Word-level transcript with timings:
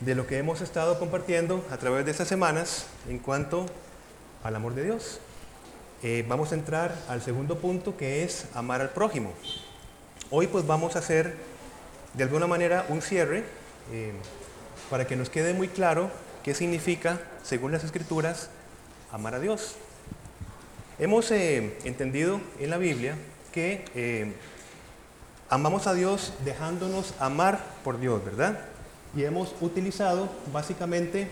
de 0.00 0.16
lo 0.16 0.26
que 0.26 0.38
hemos 0.38 0.60
estado 0.60 0.98
compartiendo 0.98 1.64
a 1.70 1.76
través 1.76 2.04
de 2.04 2.10
estas 2.10 2.26
semanas 2.26 2.86
en 3.08 3.20
cuanto 3.20 3.66
al 4.42 4.56
amor 4.56 4.74
de 4.74 4.82
Dios. 4.82 5.20
Eh, 6.02 6.24
vamos 6.28 6.50
a 6.50 6.56
entrar 6.56 6.98
al 7.08 7.22
segundo 7.22 7.58
punto 7.58 7.96
que 7.96 8.24
es 8.24 8.46
amar 8.54 8.80
al 8.80 8.90
prójimo. 8.90 9.32
Hoy 10.30 10.48
pues 10.48 10.66
vamos 10.66 10.96
a 10.96 10.98
hacer 10.98 11.36
de 12.12 12.24
alguna 12.24 12.48
manera 12.48 12.86
un 12.88 13.02
cierre 13.02 13.44
eh, 13.92 14.12
para 14.90 15.06
que 15.06 15.14
nos 15.14 15.30
quede 15.30 15.54
muy 15.54 15.68
claro 15.68 16.10
qué 16.42 16.54
significa, 16.54 17.20
según 17.44 17.70
las 17.70 17.84
escrituras, 17.84 18.50
amar 19.12 19.36
a 19.36 19.40
Dios. 19.40 19.76
Hemos 20.98 21.30
eh, 21.30 21.78
entendido 21.84 22.40
en 22.58 22.70
la 22.70 22.78
Biblia 22.78 23.14
que 23.52 24.34
amamos 25.48 25.86
a 25.86 25.94
Dios 25.94 26.32
dejándonos 26.44 27.14
amar 27.20 27.64
por 27.84 28.00
Dios, 28.00 28.24
¿verdad? 28.24 28.73
Y 29.16 29.24
hemos 29.24 29.54
utilizado 29.60 30.28
básicamente 30.52 31.28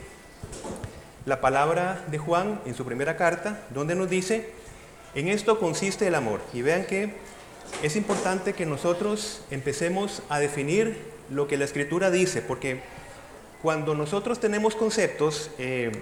la 1.27 1.40
palabra 1.40 2.04
de 2.09 2.18
Juan 2.18 2.60
en 2.66 2.74
su 2.74 2.84
primera 2.84 3.16
carta, 3.16 3.60
donde 3.70 3.95
nos 3.95 4.10
dice, 4.10 4.50
en 5.14 5.28
esto 5.28 5.59
consiste 5.59 6.06
el 6.06 6.14
amor. 6.14 6.40
Y 6.52 6.62
vean 6.62 6.84
que 6.84 7.14
es 7.82 7.96
importante 7.96 8.52
que 8.52 8.66
nosotros 8.66 9.42
empecemos 9.50 10.23
a 10.28 10.38
definir 10.38 11.12
lo 11.30 11.48
que 11.48 11.56
la 11.56 11.64
escritura 11.64 12.10
dice, 12.10 12.42
porque 12.42 12.82
cuando 13.62 13.95
nosotros 13.95 14.40
tenemos 14.40 14.74
conceptos, 14.74 15.51
eh, 15.59 15.92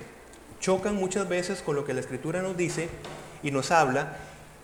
chocan 0.61 0.97
muchas 0.97 1.29
veces 1.29 1.63
con 1.63 1.77
lo 1.77 1.85
que 1.85 1.95
la 1.95 2.01
escritura 2.01 2.43
nos 2.43 2.57
dice 2.57 2.89
y 3.43 3.51
nos 3.51 3.71
habla, 3.71 4.17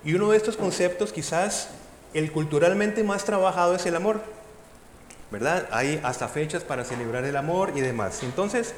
y 0.04 0.14
uno 0.14 0.30
de 0.30 0.36
estos 0.36 0.56
conceptos 0.56 1.12
quizás 1.12 1.70
el 2.14 2.32
culturalmente 2.32 3.02
más 3.02 3.24
trabajado 3.24 3.74
es 3.74 3.84
el 3.86 3.96
amor. 3.96 4.22
¿Verdad? 5.30 5.68
Hay 5.72 6.00
hasta 6.02 6.28
fechas 6.28 6.62
para 6.62 6.84
celebrar 6.84 7.24
el 7.24 7.36
amor 7.36 7.72
y 7.74 7.80
demás. 7.80 8.22
Entonces, 8.22 8.74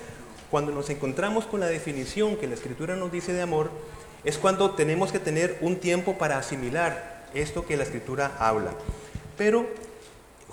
cuando 0.50 0.72
nos 0.72 0.88
encontramos 0.90 1.46
con 1.46 1.60
la 1.60 1.66
definición 1.66 2.36
que 2.36 2.46
la 2.46 2.54
escritura 2.54 2.96
nos 2.96 3.12
dice 3.12 3.32
de 3.32 3.42
amor, 3.42 3.70
es 4.24 4.38
cuando 4.38 4.72
tenemos 4.72 5.12
que 5.12 5.18
tener 5.18 5.58
un 5.60 5.76
tiempo 5.76 6.18
para 6.18 6.38
asimilar 6.38 7.26
esto 7.34 7.66
que 7.66 7.76
la 7.76 7.84
escritura 7.84 8.32
habla. 8.38 8.72
Pero 9.36 9.66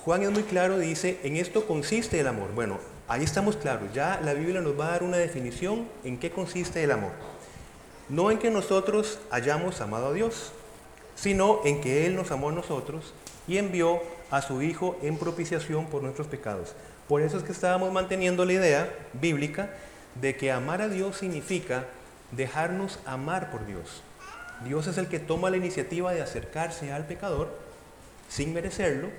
Juan 0.04 0.22
es 0.24 0.32
muy 0.32 0.44
claro, 0.44 0.78
dice, 0.78 1.20
en 1.24 1.38
esto 1.38 1.66
consiste 1.66 2.20
el 2.20 2.28
amor. 2.28 2.50
Bueno, 2.54 2.78
ahí 3.08 3.24
estamos 3.24 3.56
claros, 3.56 3.92
ya 3.94 4.20
la 4.24 4.34
Biblia 4.34 4.62
nos 4.62 4.80
va 4.80 4.88
a 4.88 4.92
dar 4.92 5.04
una 5.04 5.18
definición 5.18 5.88
en 6.04 6.20
qué 6.20 6.30
consiste 6.30 6.84
el 6.84 6.92
amor. 6.92 7.12
No 8.08 8.30
en 8.30 8.38
que 8.38 8.52
nosotros 8.52 9.18
hayamos 9.32 9.82
amado 9.82 10.10
a 10.10 10.14
Dios, 10.14 10.52
sino 11.16 11.62
en 11.66 11.82
que 11.82 12.06
Él 12.06 12.16
nos 12.16 12.30
amó 12.30 12.50
a 12.50 12.52
nosotros 12.52 13.14
y 13.48 13.58
envió 13.58 14.02
a 14.32 14.42
su 14.42 14.62
Hijo 14.62 14.98
en 15.02 15.18
propiciación 15.18 15.86
por 15.88 16.04
nuestros 16.04 16.28
pecados. 16.28 16.74
Por 17.08 17.22
eso 17.22 17.38
es 17.38 17.44
que 17.44 17.52
estábamos 17.52 17.92
manteniendo 17.92 18.46
la 18.46 18.54
idea 18.54 18.90
bíblica 19.14 19.70
de 20.22 20.36
que 20.36 20.52
amar 20.52 20.82
a 20.82 20.90
Dios 20.90 21.18
significa 21.18 21.86
dejarnos 22.32 23.00
amar 23.06 23.52
por 23.52 23.66
Dios. 23.66 24.02
Dios 24.64 24.88
es 24.88 24.98
el 24.98 25.08
que 25.08 25.20
toma 25.20 25.50
la 25.50 25.58
iniciativa 25.58 26.14
de 26.14 26.22
acercarse 26.22 26.92
al 26.92 27.06
pecador 27.06 27.52
sin 28.30 28.54
merecerlo. 28.54 29.10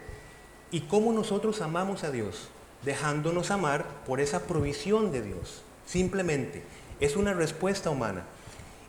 ¿Y 0.70 0.82
cómo 0.82 1.12
nosotros 1.12 1.60
amamos 1.60 2.04
a 2.04 2.10
Dios? 2.10 2.48
Dejándonos 2.82 3.50
amar 3.50 3.84
por 4.06 4.20
esa 4.20 4.41
provisión 4.41 5.12
de 5.12 5.22
Dios. 5.22 5.62
Simplemente 5.86 6.62
es 7.00 7.16
una 7.16 7.34
respuesta 7.34 7.91
humana. 7.91 8.24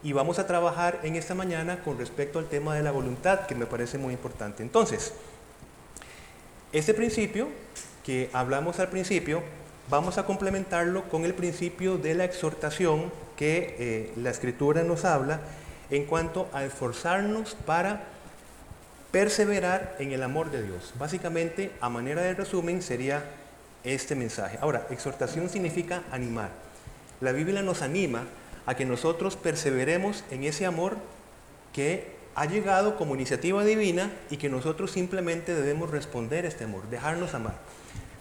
Y 0.04 0.14
vamos 0.14 0.40
a 0.40 0.48
trabajar 0.48 1.00
en 1.04 1.16
esta 1.16 1.36
mañana 1.36 1.84
con 1.84 1.98
respecto 1.98 2.40
al 2.40 2.48
tema 2.48 2.76
de 2.76 2.84
la 2.84 2.92
voluntad, 2.92 3.46
que 3.46 3.56
me 3.56 3.66
parece 3.66 3.98
muy 3.98 4.14
importante. 4.14 4.64
Entonces, 4.64 5.14
este 6.74 6.94
principio 6.94 7.48
que 8.04 8.30
hablamos 8.34 8.80
al 8.80 8.90
principio, 8.90 9.42
vamos 9.90 10.18
a 10.18 10.26
complementarlo 10.26 11.08
con 11.10 11.26
el 11.26 11.34
principio 11.34 11.98
de 11.98 12.14
la 12.14 12.26
exhortación 12.26 13.12
que 13.36 13.76
eh, 13.80 14.14
la 14.18 14.32
escritura 14.32 14.84
nos 14.84 15.06
habla 15.06 15.40
en 15.90 16.06
cuanto 16.06 16.50
a 16.54 16.66
esforzarnos 16.66 17.56
para 17.66 18.04
perseverar 19.12 19.96
en 20.00 20.12
el 20.12 20.24
amor 20.24 20.52
de 20.52 20.64
Dios. 20.64 20.94
Básicamente, 21.00 21.72
a 21.80 21.90
manera 21.90 22.22
de 22.22 22.34
resumen, 22.34 22.82
sería 22.82 23.24
este 23.84 24.16
mensaje. 24.16 24.58
Ahora, 24.62 24.88
exhortación 24.90 25.50
significa 25.50 26.04
animar. 26.12 26.50
La 27.22 27.32
Biblia 27.32 27.62
nos 27.62 27.82
anima 27.82 28.24
a 28.66 28.76
que 28.76 28.86
nosotros 28.86 29.38
perseveremos 29.38 30.26
en 30.30 30.44
ese 30.44 30.66
amor 30.66 30.98
que 31.72 32.17
ha 32.38 32.46
llegado 32.46 32.98
como 32.98 33.16
iniciativa 33.16 33.66
divina 33.66 34.12
y 34.30 34.38
que 34.38 34.48
nosotros 34.48 34.92
simplemente 34.92 35.56
debemos 35.56 35.90
responder 35.90 36.46
este 36.46 36.66
amor, 36.66 36.88
dejarnos 36.88 37.34
amar. 37.34 37.56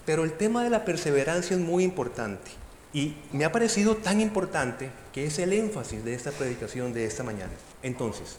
Pero 0.06 0.24
el 0.24 0.32
tema 0.32 0.64
de 0.64 0.70
la 0.70 0.86
perseverancia 0.86 1.54
es 1.54 1.62
muy 1.62 1.84
importante 1.84 2.50
y 2.94 3.14
me 3.32 3.44
ha 3.44 3.52
parecido 3.52 3.96
tan 3.96 4.22
importante 4.22 4.88
que 5.12 5.26
es 5.26 5.38
el 5.38 5.52
énfasis 5.52 6.02
de 6.02 6.14
esta 6.14 6.30
predicación 6.30 6.94
de 6.94 7.04
esta 7.04 7.24
mañana. 7.24 7.52
Entonces, 7.82 8.38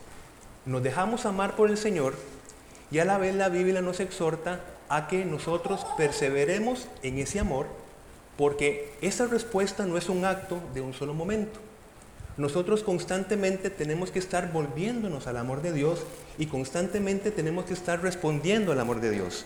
nos 0.65 0.81
dejamos 0.81 1.27
amar 1.27 1.55
por 1.55 1.69
el 1.69 1.77
Señor 1.77 2.15
y 2.89 2.97
a 2.97 3.05
la 3.05 3.19
vez 3.19 3.35
la 3.35 3.49
Biblia 3.49 3.83
nos 3.83 3.99
exhorta 3.99 4.61
a 4.89 5.07
que 5.07 5.25
nosotros 5.25 5.85
perseveremos 5.95 6.88
en 7.03 7.19
ese 7.19 7.39
amor 7.39 7.67
porque 8.35 8.95
esa 9.01 9.27
respuesta 9.27 9.85
no 9.85 9.95
es 9.95 10.09
un 10.09 10.25
acto 10.25 10.59
de 10.73 10.81
un 10.81 10.95
solo 10.95 11.13
momento 11.13 11.66
nosotros 12.37 12.83
constantemente 12.83 13.69
tenemos 13.69 14.11
que 14.11 14.19
estar 14.19 14.51
volviéndonos 14.51 15.25
al 15.25 15.37
amor 15.37 15.61
de 15.63 15.73
Dios 15.73 16.01
y 16.37 16.45
constantemente 16.45 17.31
tenemos 17.31 17.65
que 17.65 17.73
estar 17.73 18.01
respondiendo 18.01 18.71
al 18.71 18.79
amor 18.79 19.01
de 19.01 19.09
Dios. 19.09 19.45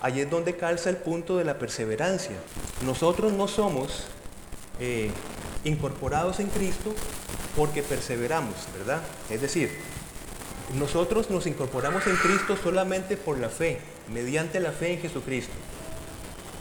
Allí 0.00 0.20
es 0.20 0.30
donde 0.30 0.56
calza 0.56 0.90
el 0.90 0.96
punto 0.96 1.36
de 1.38 1.44
la 1.44 1.58
perseverancia. 1.58 2.36
Nosotros 2.84 3.32
no 3.32 3.46
somos 3.46 4.06
eh, 4.80 5.12
incorporados 5.62 6.40
en 6.40 6.48
Cristo 6.48 6.92
porque 7.56 7.84
perseveramos, 7.84 8.54
¿verdad? 8.76 9.00
Es 9.30 9.40
decir, 9.40 9.70
nosotros 10.76 11.30
nos 11.30 11.46
incorporamos 11.46 12.04
en 12.08 12.16
Cristo 12.16 12.56
solamente 12.60 13.16
por 13.16 13.38
la 13.38 13.50
fe, 13.50 13.78
mediante 14.12 14.58
la 14.58 14.72
fe 14.72 14.94
en 14.94 15.00
Jesucristo. 15.00 15.52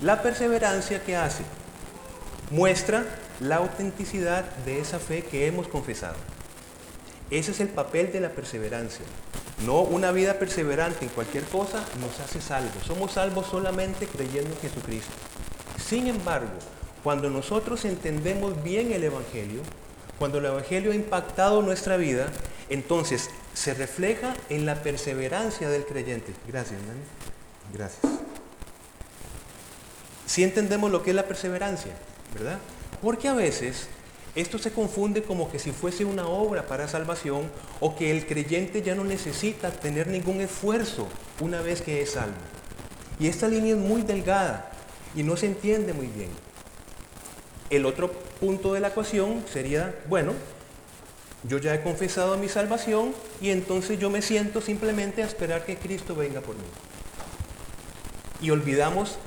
La 0.03 0.21
perseverancia 0.21 1.03
que 1.03 1.15
hace 1.15 1.43
muestra 2.51 3.05
la 3.41 3.57
autenticidad 3.57 4.45
de 4.65 4.79
esa 4.79 4.99
fe 4.99 5.23
que 5.23 5.47
hemos 5.47 5.67
confesado. 5.67 6.15
Ese 7.31 7.51
es 7.51 7.59
el 7.59 7.69
papel 7.69 8.11
de 8.11 8.19
la 8.19 8.29
perseverancia. 8.29 9.03
No 9.65 9.81
una 9.81 10.11
vida 10.11 10.37
perseverante 10.37 11.05
en 11.05 11.09
cualquier 11.09 11.43
cosa 11.45 11.83
nos 11.99 12.19
hace 12.19 12.39
salvos. 12.39 12.83
Somos 12.85 13.13
salvos 13.13 13.47
solamente 13.47 14.05
creyendo 14.05 14.51
en 14.51 14.57
Jesucristo. 14.57 15.11
Sin 15.83 16.07
embargo, 16.07 16.51
cuando 17.03 17.29
nosotros 17.31 17.83
entendemos 17.85 18.61
bien 18.63 18.91
el 18.91 19.03
Evangelio, 19.03 19.61
cuando 20.19 20.37
el 20.37 20.45
Evangelio 20.45 20.91
ha 20.91 20.95
impactado 20.95 21.63
nuestra 21.63 21.97
vida, 21.97 22.27
entonces 22.69 23.31
se 23.55 23.73
refleja 23.73 24.35
en 24.49 24.67
la 24.67 24.83
perseverancia 24.83 25.67
del 25.69 25.85
creyente. 25.85 26.33
Gracias, 26.47 26.79
Dani. 26.79 27.01
Gracias. 27.73 28.13
Si 30.27 30.43
entendemos 30.43 30.91
lo 30.91 31.01
que 31.01 31.09
es 31.09 31.15
la 31.15 31.25
perseverancia, 31.25 31.91
¿verdad? 32.35 32.59
Porque 32.99 33.27
a 33.27 33.33
veces 33.33 33.87
esto 34.35 34.57
se 34.57 34.71
confunde 34.71 35.23
como 35.23 35.51
que 35.51 35.59
si 35.59 35.71
fuese 35.71 36.05
una 36.05 36.25
obra 36.27 36.65
para 36.65 36.87
salvación 36.87 37.51
o 37.79 37.95
que 37.95 38.11
el 38.11 38.25
creyente 38.25 38.81
ya 38.81 38.95
no 38.95 39.03
necesita 39.03 39.71
tener 39.71 40.07
ningún 40.07 40.39
esfuerzo 40.39 41.07
una 41.41 41.61
vez 41.61 41.81
que 41.81 42.01
es 42.01 42.11
salvo. 42.11 42.35
Y 43.19 43.27
esta 43.27 43.47
línea 43.47 43.75
es 43.75 43.79
muy 43.79 44.03
delgada 44.03 44.71
y 45.15 45.23
no 45.23 45.35
se 45.35 45.47
entiende 45.47 45.93
muy 45.93 46.07
bien. 46.07 46.29
El 47.69 47.85
otro 47.85 48.11
punto 48.39 48.73
de 48.73 48.79
la 48.79 48.89
ecuación 48.89 49.43
sería, 49.51 49.95
bueno, 50.07 50.33
yo 51.43 51.57
ya 51.57 51.73
he 51.73 51.81
confesado 51.81 52.37
mi 52.37 52.47
salvación 52.47 53.13
y 53.41 53.49
entonces 53.49 53.99
yo 53.99 54.09
me 54.09 54.21
siento 54.21 54.61
simplemente 54.61 55.23
a 55.23 55.25
esperar 55.25 55.65
que 55.65 55.77
Cristo 55.77 56.15
venga 56.15 56.41
por 56.41 56.55
mí. 56.55 56.63
Y 58.41 58.49
olvidamos 58.49 59.17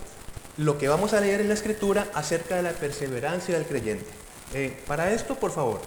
lo 0.57 0.79
que 0.79 0.89
vamos 0.89 1.13
a 1.15 1.21
leer 1.21 1.41
en 1.41 1.49
la 1.49 1.55
escritura 1.55 2.09
acerca 2.15 2.57
de 2.57 2.63
la 2.63 2.73
perseverancia 2.73 3.57
del 3.57 3.67
creyente. 3.67 4.07
Eh, 4.53 4.83
para 4.87 5.13
esto, 5.13 5.35
por 5.35 5.51
favor, 5.51 5.81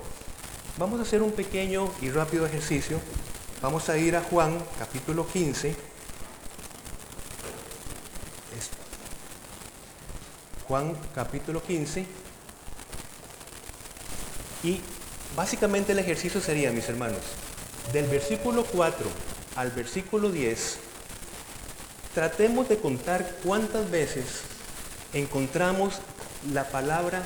vamos 0.77 0.99
a 0.99 1.03
hacer 1.03 1.21
un 1.21 1.31
pequeño 1.31 1.91
y 2.01 2.09
rápido 2.09 2.45
ejercicio. 2.45 2.99
Vamos 3.61 3.87
a 3.89 3.97
ir 3.97 4.15
a 4.15 4.21
Juan 4.21 4.57
capítulo 4.77 5.25
15. 5.25 5.75
Juan 10.67 10.93
capítulo 11.15 11.63
15. 11.63 12.05
Y 14.63 14.81
básicamente 15.35 15.93
el 15.93 15.99
ejercicio 15.99 16.41
sería, 16.41 16.71
mis 16.71 16.89
hermanos, 16.89 17.21
del 17.93 18.05
versículo 18.07 18.65
4 18.65 19.07
al 19.55 19.71
versículo 19.71 20.29
10, 20.29 20.77
tratemos 22.13 22.67
de 22.67 22.77
contar 22.77 23.37
cuántas 23.43 23.89
veces 23.89 24.41
encontramos 25.13 25.95
la 26.53 26.65
palabra 26.65 27.23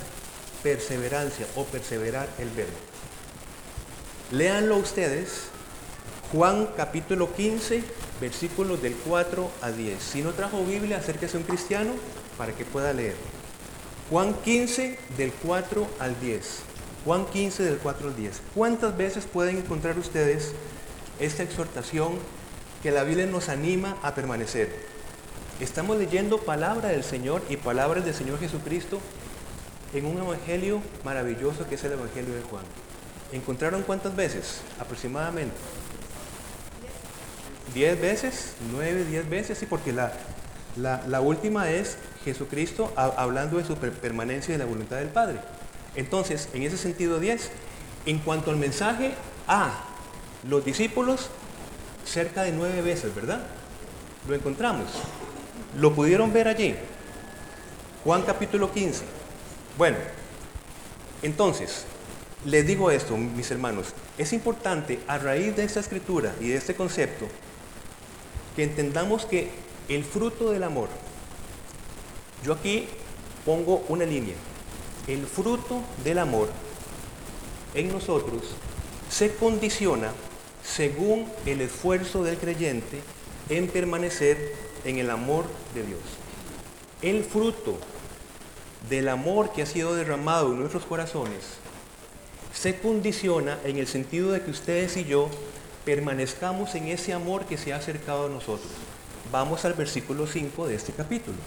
perseverancia 0.63 1.45
o 1.55 1.65
perseverar 1.65 2.27
el 2.37 2.49
verbo. 2.49 2.77
Léanlo 4.31 4.77
ustedes, 4.77 5.47
Juan 6.31 6.69
capítulo 6.77 7.33
15, 7.33 7.83
versículos 8.21 8.81
del 8.81 8.93
4 8.95 9.51
a 9.61 9.71
10. 9.71 10.01
Si 10.01 10.21
no 10.21 10.31
trajo 10.31 10.63
Biblia, 10.63 10.97
acérquese 10.97 11.35
a 11.35 11.39
un 11.41 11.45
cristiano 11.45 11.91
para 12.37 12.53
que 12.53 12.63
pueda 12.63 12.93
leer. 12.93 13.15
Juan 14.09 14.33
15 14.33 14.97
del 15.17 15.33
4 15.33 15.87
al 15.99 16.19
10. 16.19 16.59
Juan 17.03 17.25
15 17.25 17.63
del 17.63 17.77
4 17.77 18.07
al 18.09 18.15
10. 18.15 18.41
¿Cuántas 18.55 18.95
veces 18.95 19.25
pueden 19.25 19.57
encontrar 19.57 19.97
ustedes 19.97 20.53
esta 21.19 21.43
exhortación 21.43 22.13
que 22.83 22.91
la 22.91 23.03
Biblia 23.03 23.25
nos 23.25 23.49
anima 23.49 23.97
a 24.01 24.15
permanecer? 24.15 24.90
Estamos 25.61 25.99
leyendo 25.99 26.39
palabra 26.39 26.89
del 26.89 27.03
Señor 27.03 27.43
y 27.47 27.55
palabras 27.55 28.03
del 28.03 28.15
Señor 28.15 28.39
Jesucristo 28.39 28.99
en 29.93 30.07
un 30.07 30.17
evangelio 30.17 30.81
maravilloso 31.05 31.69
que 31.69 31.75
es 31.75 31.83
el 31.83 31.91
evangelio 31.91 32.33
de 32.33 32.41
Juan. 32.41 32.63
¿Encontraron 33.31 33.83
cuántas 33.83 34.15
veces? 34.15 34.61
Aproximadamente. 34.79 35.53
¿Diez 37.75 38.01
veces? 38.01 38.55
¿Nueve, 38.71 39.05
diez 39.05 39.29
veces? 39.29 39.59
Sí, 39.59 39.67
porque 39.67 39.93
la, 39.93 41.21
última 41.21 41.69
es 41.69 41.95
Jesucristo 42.25 42.91
hablando 42.95 43.59
de 43.59 43.63
su 43.63 43.75
permanencia 43.75 44.55
y 44.55 44.57
de 44.57 44.63
la 44.63 44.65
voluntad 44.65 44.97
del 44.97 45.09
Padre. 45.09 45.41
Entonces, 45.95 46.49
en 46.55 46.63
ese 46.63 46.77
sentido 46.77 47.19
10, 47.19 47.51
en 48.07 48.17
cuanto 48.17 48.49
al 48.49 48.57
mensaje 48.57 49.13
a 49.47 49.73
los 50.49 50.65
discípulos, 50.65 51.29
cerca 52.03 52.41
de 52.41 52.51
nueve 52.51 52.81
veces, 52.81 53.13
¿verdad? 53.13 53.45
Lo 54.27 54.33
encontramos. 54.33 54.87
Lo 55.77 55.93
pudieron 55.93 56.33
ver 56.33 56.47
allí. 56.47 56.75
Juan 58.03 58.23
capítulo 58.23 58.71
15. 58.71 59.03
Bueno, 59.77 59.97
entonces, 61.21 61.85
les 62.45 62.65
digo 62.65 62.91
esto, 62.91 63.15
mis 63.15 63.49
hermanos, 63.51 63.93
es 64.17 64.33
importante 64.33 64.99
a 65.07 65.17
raíz 65.17 65.55
de 65.55 65.63
esta 65.63 65.79
escritura 65.79 66.33
y 66.41 66.49
de 66.49 66.57
este 66.57 66.75
concepto 66.75 67.27
que 68.55 68.63
entendamos 68.63 69.25
que 69.25 69.49
el 69.87 70.03
fruto 70.03 70.51
del 70.51 70.63
amor, 70.63 70.89
yo 72.43 72.53
aquí 72.53 72.87
pongo 73.45 73.83
una 73.87 74.05
línea, 74.05 74.35
el 75.07 75.25
fruto 75.25 75.81
del 76.03 76.19
amor 76.19 76.49
en 77.73 77.91
nosotros 77.91 78.41
se 79.09 79.33
condiciona 79.35 80.11
según 80.63 81.31
el 81.45 81.61
esfuerzo 81.61 82.23
del 82.23 82.37
creyente 82.37 83.01
en 83.49 83.67
permanecer 83.67 84.53
en 84.85 84.97
el 84.97 85.09
amor 85.09 85.45
de 85.73 85.83
Dios. 85.83 85.99
El 87.01 87.23
fruto 87.23 87.77
del 88.89 89.09
amor 89.09 89.51
que 89.51 89.61
ha 89.61 89.65
sido 89.65 89.95
derramado 89.95 90.51
en 90.51 90.59
nuestros 90.59 90.85
corazones 90.85 91.61
se 92.53 92.79
condiciona 92.79 93.59
en 93.63 93.77
el 93.77 93.87
sentido 93.87 94.31
de 94.31 94.41
que 94.41 94.51
ustedes 94.51 94.97
y 94.97 95.05
yo 95.05 95.29
permanezcamos 95.85 96.75
en 96.75 96.87
ese 96.87 97.13
amor 97.13 97.45
que 97.45 97.57
se 97.57 97.73
ha 97.73 97.77
acercado 97.77 98.27
a 98.27 98.29
nosotros. 98.29 98.71
Vamos 99.31 99.65
al 99.65 99.73
versículo 99.73 100.27
5 100.27 100.67
de 100.67 100.75
este 100.75 100.91
capítulo. 100.91 101.37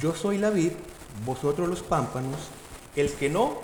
Yo 0.00 0.14
soy 0.14 0.38
la 0.38 0.50
vid, 0.50 0.72
vosotros 1.26 1.68
los 1.68 1.82
pámpanos, 1.82 2.36
el 2.96 3.10
que 3.12 3.28
no 3.28 3.60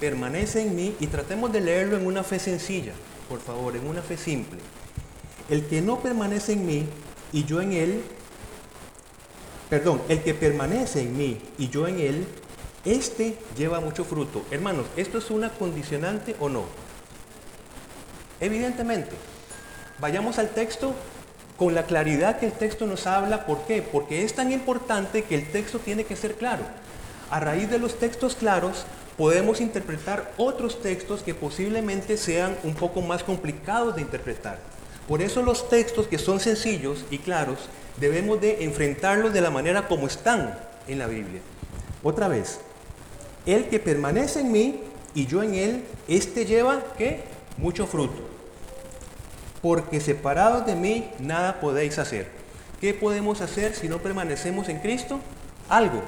permanece 0.00 0.62
en 0.62 0.74
mí, 0.74 0.96
y 0.98 1.06
tratemos 1.06 1.52
de 1.52 1.60
leerlo 1.60 1.96
en 1.96 2.06
una 2.06 2.24
fe 2.24 2.38
sencilla, 2.38 2.92
por 3.28 3.40
favor, 3.40 3.76
en 3.76 3.86
una 3.86 4.02
fe 4.02 4.16
simple. 4.16 4.58
El 5.52 5.66
que 5.66 5.82
no 5.82 6.00
permanece 6.00 6.54
en 6.54 6.64
mí 6.64 6.86
y 7.30 7.44
yo 7.44 7.60
en 7.60 7.74
él, 7.74 8.02
perdón, 9.68 10.00
el 10.08 10.22
que 10.22 10.32
permanece 10.32 11.02
en 11.02 11.14
mí 11.14 11.42
y 11.58 11.68
yo 11.68 11.86
en 11.86 12.00
él, 12.00 12.26
este 12.86 13.36
lleva 13.54 13.78
mucho 13.78 14.02
fruto. 14.02 14.46
Hermanos, 14.50 14.86
¿esto 14.96 15.18
es 15.18 15.30
una 15.30 15.50
condicionante 15.50 16.36
o 16.40 16.48
no? 16.48 16.64
Evidentemente. 18.40 19.10
Vayamos 20.00 20.38
al 20.38 20.48
texto 20.48 20.94
con 21.58 21.74
la 21.74 21.84
claridad 21.84 22.38
que 22.38 22.46
el 22.46 22.52
texto 22.52 22.86
nos 22.86 23.06
habla. 23.06 23.44
¿Por 23.44 23.66
qué? 23.66 23.82
Porque 23.82 24.24
es 24.24 24.32
tan 24.32 24.52
importante 24.52 25.24
que 25.24 25.34
el 25.34 25.52
texto 25.52 25.80
tiene 25.80 26.04
que 26.04 26.16
ser 26.16 26.36
claro. 26.36 26.64
A 27.30 27.40
raíz 27.40 27.68
de 27.68 27.78
los 27.78 27.98
textos 27.98 28.36
claros 28.36 28.86
podemos 29.18 29.60
interpretar 29.60 30.32
otros 30.38 30.80
textos 30.80 31.22
que 31.22 31.34
posiblemente 31.34 32.16
sean 32.16 32.56
un 32.64 32.72
poco 32.72 33.02
más 33.02 33.22
complicados 33.22 33.96
de 33.96 34.00
interpretar. 34.00 34.58
Por 35.12 35.20
eso 35.20 35.42
los 35.42 35.68
textos 35.68 36.06
que 36.06 36.16
son 36.16 36.40
sencillos 36.40 37.04
y 37.10 37.18
claros 37.18 37.58
debemos 37.98 38.40
de 38.40 38.64
enfrentarlos 38.64 39.34
de 39.34 39.42
la 39.42 39.50
manera 39.50 39.86
como 39.86 40.06
están 40.06 40.58
en 40.88 40.98
la 40.98 41.06
Biblia. 41.06 41.42
Otra 42.02 42.28
vez, 42.28 42.60
el 43.44 43.68
que 43.68 43.78
permanece 43.78 44.40
en 44.40 44.50
mí 44.50 44.80
y 45.14 45.26
yo 45.26 45.42
en 45.42 45.54
él, 45.54 45.84
este 46.08 46.46
lleva 46.46 46.82
¿qué? 46.96 47.24
Mucho 47.58 47.86
fruto. 47.86 48.22
Porque 49.60 50.00
separados 50.00 50.64
de 50.64 50.76
mí 50.76 51.10
nada 51.18 51.60
podéis 51.60 51.98
hacer. 51.98 52.28
¿Qué 52.80 52.94
podemos 52.94 53.42
hacer 53.42 53.74
si 53.74 53.90
no 53.90 53.98
permanecemos 53.98 54.70
en 54.70 54.78
Cristo? 54.78 55.20
Algo. 55.68 56.02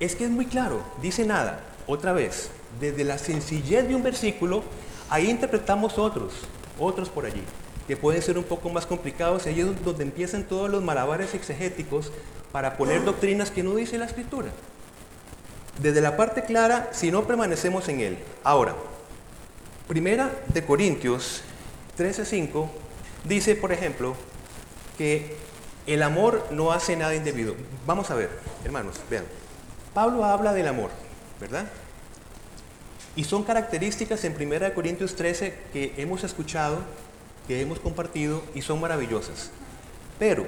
Es 0.00 0.16
que 0.16 0.24
es 0.24 0.30
muy 0.30 0.46
claro, 0.46 0.82
dice 1.00 1.24
nada. 1.24 1.60
Otra 1.86 2.12
vez, 2.12 2.50
desde 2.80 3.04
la 3.04 3.16
sencillez 3.16 3.86
de 3.86 3.94
un 3.94 4.02
versículo, 4.02 4.64
ahí 5.08 5.30
interpretamos 5.30 5.98
otros, 5.98 6.32
otros 6.80 7.08
por 7.10 7.26
allí, 7.26 7.44
que 7.90 7.96
pueden 7.96 8.22
ser 8.22 8.38
un 8.38 8.44
poco 8.44 8.70
más 8.70 8.86
complicados. 8.86 9.46
Ahí 9.46 9.58
es 9.58 9.84
donde 9.84 10.04
empiezan 10.04 10.44
todos 10.44 10.70
los 10.70 10.80
malabares 10.80 11.34
exegéticos 11.34 12.12
para 12.52 12.76
poner 12.76 13.04
doctrinas 13.04 13.50
que 13.50 13.64
no 13.64 13.74
dice 13.74 13.98
la 13.98 14.04
Escritura 14.04 14.50
desde 15.82 16.00
la 16.00 16.16
parte 16.16 16.44
clara 16.44 16.90
si 16.92 17.10
no 17.10 17.26
permanecemos 17.26 17.88
en 17.88 17.98
él. 17.98 18.18
Ahora, 18.44 18.76
primera 19.88 20.30
de 20.54 20.64
Corintios 20.64 21.42
13:5 21.98 22.68
dice, 23.24 23.56
por 23.56 23.72
ejemplo, 23.72 24.14
que 24.96 25.36
el 25.88 26.04
amor 26.04 26.46
no 26.52 26.70
hace 26.70 26.94
nada 26.94 27.16
indebido. 27.16 27.56
Vamos 27.86 28.12
a 28.12 28.14
ver, 28.14 28.30
hermanos, 28.64 29.00
vean. 29.10 29.24
Pablo 29.94 30.24
habla 30.24 30.52
del 30.52 30.68
amor, 30.68 30.90
¿verdad? 31.40 31.66
Y 33.16 33.24
son 33.24 33.42
características 33.42 34.22
en 34.22 34.34
Primera 34.34 34.68
de 34.68 34.74
Corintios 34.74 35.16
13 35.16 35.58
que 35.72 35.94
hemos 35.96 36.22
escuchado, 36.22 36.78
que 37.50 37.60
hemos 37.60 37.80
compartido 37.80 38.44
y 38.54 38.62
son 38.62 38.80
maravillosas. 38.80 39.50
Pero 40.20 40.46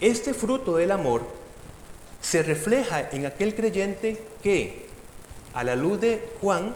este 0.00 0.32
fruto 0.32 0.76
del 0.76 0.92
amor 0.92 1.20
se 2.22 2.42
refleja 2.42 3.10
en 3.12 3.26
aquel 3.26 3.54
creyente 3.54 4.18
que, 4.42 4.86
a 5.52 5.62
la 5.62 5.76
luz 5.76 6.00
de 6.00 6.26
Juan, 6.40 6.74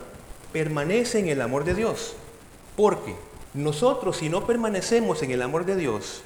permanece 0.53 1.21
en 1.21 1.29
el 1.29 1.41
amor 1.41 1.65
de 1.65 1.73
Dios. 1.73 2.17
Porque 2.76 3.17
nosotros, 3.55 4.19
si 4.19 4.29
no 4.29 4.47
permanecemos 4.47 5.23
en 5.23 5.31
el 5.31 5.41
amor 5.41 5.65
de 5.65 5.76
Dios, 5.76 6.21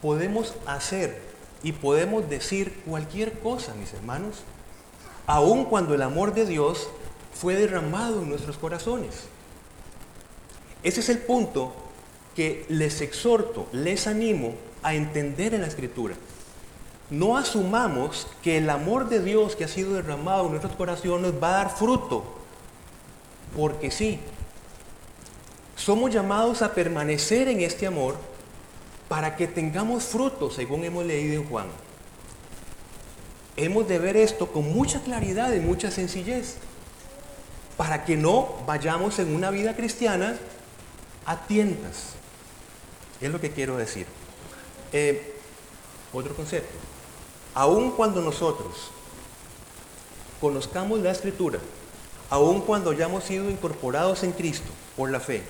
podemos 0.00 0.54
hacer 0.64 1.20
y 1.62 1.72
podemos 1.72 2.30
decir 2.30 2.80
cualquier 2.86 3.40
cosa, 3.40 3.74
mis 3.74 3.92
hermanos, 3.92 4.36
aun 5.26 5.66
cuando 5.66 5.94
el 5.94 6.00
amor 6.00 6.32
de 6.32 6.46
Dios 6.46 6.88
fue 7.34 7.56
derramado 7.56 8.22
en 8.22 8.30
nuestros 8.30 8.56
corazones. 8.56 9.24
Ese 10.82 11.00
es 11.00 11.10
el 11.10 11.18
punto 11.18 11.74
que 12.34 12.64
les 12.68 13.00
exhorto, 13.00 13.66
les 13.72 14.06
animo 14.06 14.54
a 14.82 14.94
entender 14.94 15.54
en 15.54 15.62
la 15.62 15.66
escritura 15.66 16.14
no 17.10 17.36
asumamos 17.36 18.28
que 18.42 18.58
el 18.58 18.70
amor 18.70 19.08
de 19.08 19.20
Dios 19.22 19.56
que 19.56 19.64
ha 19.64 19.68
sido 19.68 19.94
derramado 19.94 20.44
en 20.44 20.52
nuestros 20.52 20.74
corazones 20.76 21.32
va 21.42 21.48
a 21.48 21.64
dar 21.64 21.76
fruto, 21.76 22.24
porque 23.56 23.90
sí, 23.90 24.20
somos 25.74 26.12
llamados 26.12 26.62
a 26.62 26.72
permanecer 26.72 27.48
en 27.48 27.60
este 27.60 27.86
amor 27.86 28.16
para 29.08 29.34
que 29.34 29.48
tengamos 29.48 30.04
fruto, 30.04 30.50
según 30.50 30.84
hemos 30.84 31.04
leído 31.04 31.42
en 31.42 31.48
Juan. 31.48 31.66
Hemos 33.56 33.88
de 33.88 33.98
ver 33.98 34.16
esto 34.16 34.46
con 34.46 34.72
mucha 34.72 35.00
claridad 35.00 35.52
y 35.52 35.58
mucha 35.58 35.90
sencillez, 35.90 36.58
para 37.76 38.04
que 38.04 38.16
no 38.16 38.54
vayamos 38.66 39.18
en 39.18 39.34
una 39.34 39.50
vida 39.50 39.74
cristiana 39.74 40.36
a 41.26 41.44
tientas. 41.46 42.19
Es 43.20 43.30
lo 43.30 43.40
que 43.40 43.50
quiero 43.50 43.76
decir. 43.76 44.06
Eh, 44.92 45.34
otro 46.12 46.34
concepto. 46.34 46.76
Aun 47.54 47.92
cuando 47.92 48.22
nosotros 48.22 48.90
conozcamos 50.40 51.00
la 51.00 51.10
escritura, 51.10 51.58
aun 52.30 52.60
cuando 52.62 52.90
hayamos 52.90 53.24
sido 53.24 53.50
incorporados 53.50 54.22
en 54.22 54.32
Cristo 54.32 54.70
por 54.96 55.10
la 55.10 55.20
fe, 55.20 55.42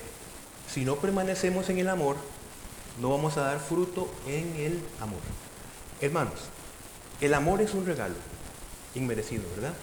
si 0.71 0.85
no 0.85 0.95
permanecemos 0.95 1.69
en 1.69 1.79
el 1.79 1.89
amor, 1.89 2.15
no 2.99 3.09
vamos 3.09 3.37
a 3.37 3.41
dar 3.41 3.59
fruto 3.59 4.09
en 4.27 4.55
el 4.57 4.81
amor. 4.99 5.19
Hermanos, 6.01 6.39
el 7.21 7.33
amor 7.33 7.61
es 7.61 7.73
un 7.73 7.85
regalo 7.85 8.15
inmerecido, 8.95 9.43
¿verdad? 9.55 9.73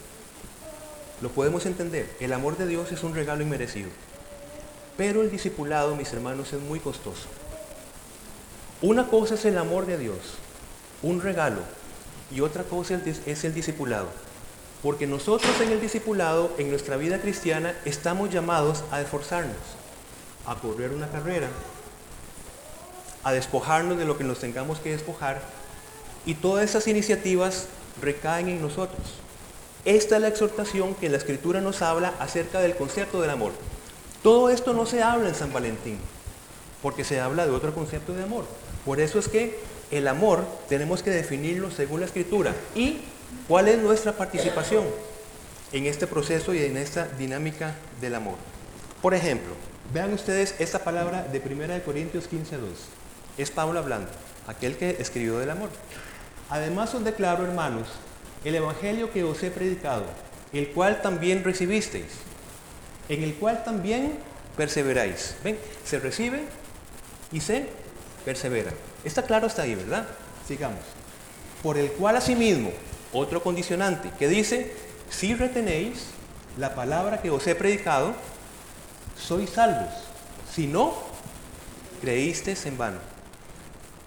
Lo 1.20 1.30
podemos 1.30 1.66
entender. 1.66 2.14
El 2.20 2.32
amor 2.32 2.56
de 2.56 2.66
Dios 2.66 2.92
es 2.92 3.02
un 3.02 3.14
regalo 3.14 3.42
inmerecido. 3.42 3.88
Pero 4.96 5.22
el 5.22 5.30
discipulado, 5.30 5.96
mis 5.96 6.12
hermanos, 6.12 6.52
es 6.52 6.60
muy 6.60 6.80
costoso. 6.80 7.26
Una 8.80 9.08
cosa 9.08 9.34
es 9.34 9.44
el 9.44 9.58
amor 9.58 9.86
de 9.86 9.98
Dios, 9.98 10.18
un 11.02 11.20
regalo 11.20 11.60
y 12.30 12.40
otra 12.42 12.62
cosa 12.62 13.00
es 13.26 13.44
el 13.44 13.54
discipulado. 13.54 14.06
Porque 14.82 15.08
nosotros 15.08 15.50
en 15.60 15.72
el 15.72 15.80
discipulado, 15.80 16.52
en 16.58 16.70
nuestra 16.70 16.96
vida 16.96 17.20
cristiana, 17.20 17.74
estamos 17.84 18.30
llamados 18.30 18.84
a 18.92 19.00
esforzarnos, 19.00 19.56
a 20.46 20.54
correr 20.54 20.92
una 20.92 21.08
carrera, 21.08 21.48
a 23.24 23.32
despojarnos 23.32 23.98
de 23.98 24.04
lo 24.04 24.16
que 24.16 24.22
nos 24.22 24.38
tengamos 24.38 24.78
que 24.78 24.92
despojar. 24.92 25.42
Y 26.24 26.34
todas 26.34 26.64
esas 26.64 26.86
iniciativas 26.86 27.66
recaen 28.00 28.48
en 28.48 28.62
nosotros. 28.62 29.02
Esta 29.84 30.16
es 30.16 30.22
la 30.22 30.28
exhortación 30.28 30.94
que 30.94 31.08
la 31.08 31.16
Escritura 31.16 31.60
nos 31.60 31.82
habla 31.82 32.14
acerca 32.20 32.60
del 32.60 32.76
concepto 32.76 33.20
del 33.20 33.30
amor. 33.30 33.52
Todo 34.22 34.50
esto 34.50 34.72
no 34.72 34.86
se 34.86 35.02
habla 35.02 35.28
en 35.28 35.34
San 35.34 35.52
Valentín, 35.52 35.98
porque 36.82 37.02
se 37.02 37.20
habla 37.20 37.46
de 37.46 37.52
otro 37.52 37.74
concepto 37.74 38.12
de 38.12 38.22
amor. 38.22 38.44
Por 38.88 39.02
eso 39.02 39.18
es 39.18 39.28
que 39.28 39.54
el 39.90 40.08
amor 40.08 40.46
tenemos 40.66 41.02
que 41.02 41.10
definirlo 41.10 41.70
según 41.70 42.00
la 42.00 42.06
Escritura. 42.06 42.54
¿Y 42.74 43.00
cuál 43.46 43.68
es 43.68 43.76
nuestra 43.76 44.12
participación 44.12 44.82
en 45.72 45.84
este 45.84 46.06
proceso 46.06 46.54
y 46.54 46.64
en 46.64 46.78
esta 46.78 47.06
dinámica 47.06 47.74
del 48.00 48.14
amor? 48.14 48.36
Por 49.02 49.12
ejemplo, 49.12 49.52
vean 49.92 50.14
ustedes 50.14 50.54
esta 50.58 50.78
palabra 50.84 51.22
de 51.24 51.38
1 51.38 51.84
Corintios 51.84 52.30
15.2. 52.30 52.60
Es 53.36 53.50
Pablo 53.50 53.78
hablando, 53.78 54.08
aquel 54.46 54.78
que 54.78 54.96
escribió 54.98 55.38
del 55.38 55.50
amor. 55.50 55.68
Además 56.48 56.94
os 56.94 57.04
declaro, 57.04 57.44
hermanos, 57.44 57.88
el 58.42 58.54
Evangelio 58.54 59.12
que 59.12 59.22
os 59.22 59.42
he 59.42 59.50
predicado, 59.50 60.04
el 60.54 60.70
cual 60.70 61.02
también 61.02 61.44
recibisteis, 61.44 62.12
en 63.10 63.22
el 63.22 63.34
cual 63.34 63.64
también 63.64 64.14
perseveráis. 64.56 65.36
¿Ven? 65.44 65.58
Se 65.84 65.98
recibe 65.98 66.40
y 67.30 67.42
se 67.42 67.68
persevera. 68.24 68.72
Está 69.04 69.22
claro 69.22 69.46
hasta 69.46 69.62
ahí, 69.62 69.74
¿verdad? 69.74 70.06
Sigamos. 70.46 70.80
Por 71.62 71.78
el 71.78 71.92
cual 71.92 72.16
asimismo, 72.16 72.70
otro 73.12 73.42
condicionante, 73.42 74.10
que 74.18 74.28
dice, 74.28 74.72
si 75.10 75.34
retenéis 75.34 76.06
la 76.56 76.74
palabra 76.74 77.20
que 77.20 77.30
os 77.30 77.46
he 77.46 77.54
predicado, 77.54 78.14
sois 79.16 79.50
salvos. 79.50 79.92
Si 80.52 80.66
no, 80.66 80.94
creísteis 82.00 82.66
en 82.66 82.78
vano. 82.78 82.98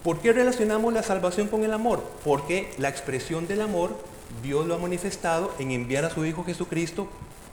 ¿Por 0.03 0.20
qué 0.20 0.34
relacionamos 0.34 0.94
la 0.94 1.03
salvación 1.03 1.48
con 1.48 1.63
el 1.63 1.74
amor? 1.74 2.03
Porque 2.24 2.74
la 2.77 2.89
expresión 2.89 3.48
del 3.48 3.62
amor 3.62 3.96
Dios 4.41 4.65
lo 4.65 4.75
ha 4.75 4.80
manifestado 4.80 5.53
en 5.60 5.72
enviar 5.72 6.06
a 6.06 6.10
su 6.10 6.25
Hijo 6.25 6.44
Jesucristo 6.44 7.08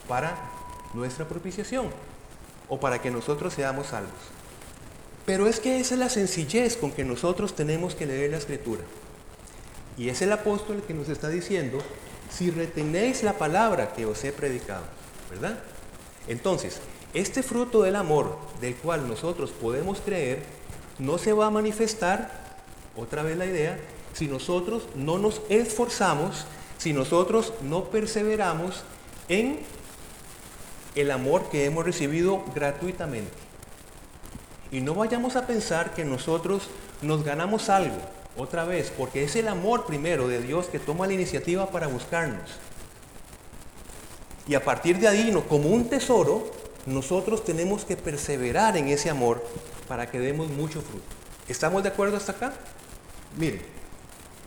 para 0.07 0.35
nuestra 0.93 1.27
propiciación 1.27 1.87
o 2.67 2.79
para 2.79 2.99
que 3.01 3.11
nosotros 3.11 3.53
seamos 3.53 3.87
salvos. 3.87 4.11
Pero 5.29 5.45
es 5.45 5.59
que 5.59 5.79
esa 5.79 5.93
es 5.93 5.99
la 5.99 6.09
sencillez 6.09 6.75
con 6.75 6.91
que 6.91 7.03
nosotros 7.03 7.55
tenemos 7.55 7.93
que 7.93 8.07
leer 8.07 8.31
la 8.31 8.37
escritura. 8.37 8.81
Y 9.95 10.09
es 10.09 10.23
el 10.23 10.31
apóstol 10.31 10.77
el 10.77 10.81
que 10.81 10.95
nos 10.95 11.07
está 11.07 11.29
diciendo, 11.29 11.77
si 12.31 12.49
retenéis 12.49 13.21
la 13.21 13.37
palabra 13.37 13.93
que 13.93 14.07
os 14.07 14.23
he 14.23 14.31
predicado, 14.31 14.85
¿verdad? 15.29 15.59
Entonces, 16.27 16.79
este 17.13 17.43
fruto 17.43 17.83
del 17.83 17.95
amor 17.95 18.39
del 18.59 18.73
cual 18.73 19.07
nosotros 19.07 19.51
podemos 19.51 20.01
creer, 20.01 20.41
no 20.97 21.19
se 21.19 21.31
va 21.31 21.45
a 21.45 21.51
manifestar, 21.51 22.57
otra 22.97 23.21
vez 23.21 23.37
la 23.37 23.45
idea, 23.45 23.77
si 24.13 24.27
nosotros 24.27 24.87
no 24.95 25.19
nos 25.19 25.43
esforzamos, 25.49 26.47
si 26.79 26.91
nosotros 26.91 27.53
no 27.61 27.83
perseveramos 27.91 28.81
en 29.27 29.59
el 30.95 31.11
amor 31.11 31.51
que 31.51 31.65
hemos 31.65 31.85
recibido 31.85 32.43
gratuitamente. 32.55 33.48
Y 34.71 34.81
no 34.81 34.93
vayamos 34.93 35.35
a 35.35 35.47
pensar 35.47 35.93
que 35.93 36.05
nosotros 36.05 36.69
nos 37.01 37.23
ganamos 37.23 37.69
algo, 37.69 37.97
otra 38.37 38.65
vez, 38.65 38.91
porque 38.95 39.23
es 39.23 39.35
el 39.35 39.47
amor 39.47 39.85
primero 39.85 40.27
de 40.27 40.41
Dios 40.41 40.67
que 40.67 40.79
toma 40.79 41.07
la 41.07 41.13
iniciativa 41.13 41.69
para 41.71 41.87
buscarnos. 41.87 42.51
Y 44.47 44.55
a 44.55 44.63
partir 44.63 44.97
de 44.99 45.07
ahí, 45.07 45.31
como 45.47 45.69
un 45.69 45.89
tesoro, 45.89 46.51
nosotros 46.85 47.43
tenemos 47.43 47.85
que 47.85 47.97
perseverar 47.97 48.77
en 48.77 48.87
ese 48.87 49.09
amor 49.09 49.45
para 49.87 50.09
que 50.09 50.19
demos 50.19 50.49
mucho 50.49 50.81
fruto. 50.81 51.05
¿Estamos 51.47 51.83
de 51.83 51.89
acuerdo 51.89 52.17
hasta 52.17 52.31
acá? 52.31 52.53
Miren, 53.37 53.61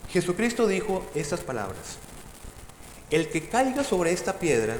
Jesucristo 0.08 0.66
dijo 0.66 1.04
estas 1.14 1.40
palabras. 1.40 1.98
El 3.10 3.28
que 3.28 3.48
caiga 3.48 3.84
sobre 3.84 4.12
esta 4.12 4.38
piedra 4.38 4.76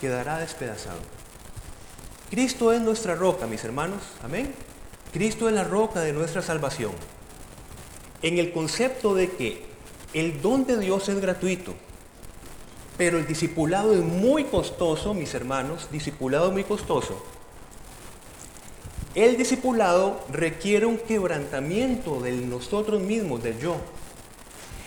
quedará 0.00 0.38
despedazado. 0.38 0.98
Cristo 2.30 2.72
es 2.72 2.80
nuestra 2.80 3.14
roca, 3.14 3.46
mis 3.46 3.64
hermanos. 3.64 4.02
Amén. 4.22 4.52
Cristo 5.16 5.48
es 5.48 5.54
la 5.54 5.64
roca 5.64 6.00
de 6.00 6.12
nuestra 6.12 6.42
salvación. 6.42 6.92
En 8.20 8.36
el 8.36 8.52
concepto 8.52 9.14
de 9.14 9.30
que 9.30 9.62
el 10.12 10.42
don 10.42 10.66
de 10.66 10.78
Dios 10.78 11.08
es 11.08 11.18
gratuito, 11.22 11.72
pero 12.98 13.16
el 13.16 13.26
discipulado 13.26 13.94
es 13.94 14.02
muy 14.02 14.44
costoso, 14.44 15.14
mis 15.14 15.32
hermanos, 15.32 15.88
discipulado 15.90 16.52
muy 16.52 16.64
costoso. 16.64 17.24
El 19.14 19.38
discipulado 19.38 20.22
requiere 20.30 20.84
un 20.84 20.98
quebrantamiento 20.98 22.20
de 22.20 22.32
nosotros 22.32 23.00
mismos, 23.00 23.42
del 23.42 23.58
yo. 23.58 23.76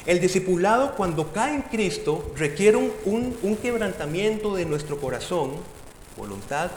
El 0.06 0.20
discipulado 0.20 0.94
cuando 0.96 1.34
cae 1.34 1.56
en 1.56 1.64
Cristo 1.64 2.32
requiere 2.36 2.78
un, 2.78 3.36
un 3.42 3.56
quebrantamiento 3.56 4.54
de 4.54 4.66
nuestro 4.66 5.02
corazón, 5.02 5.54
voluntad, 6.16 6.70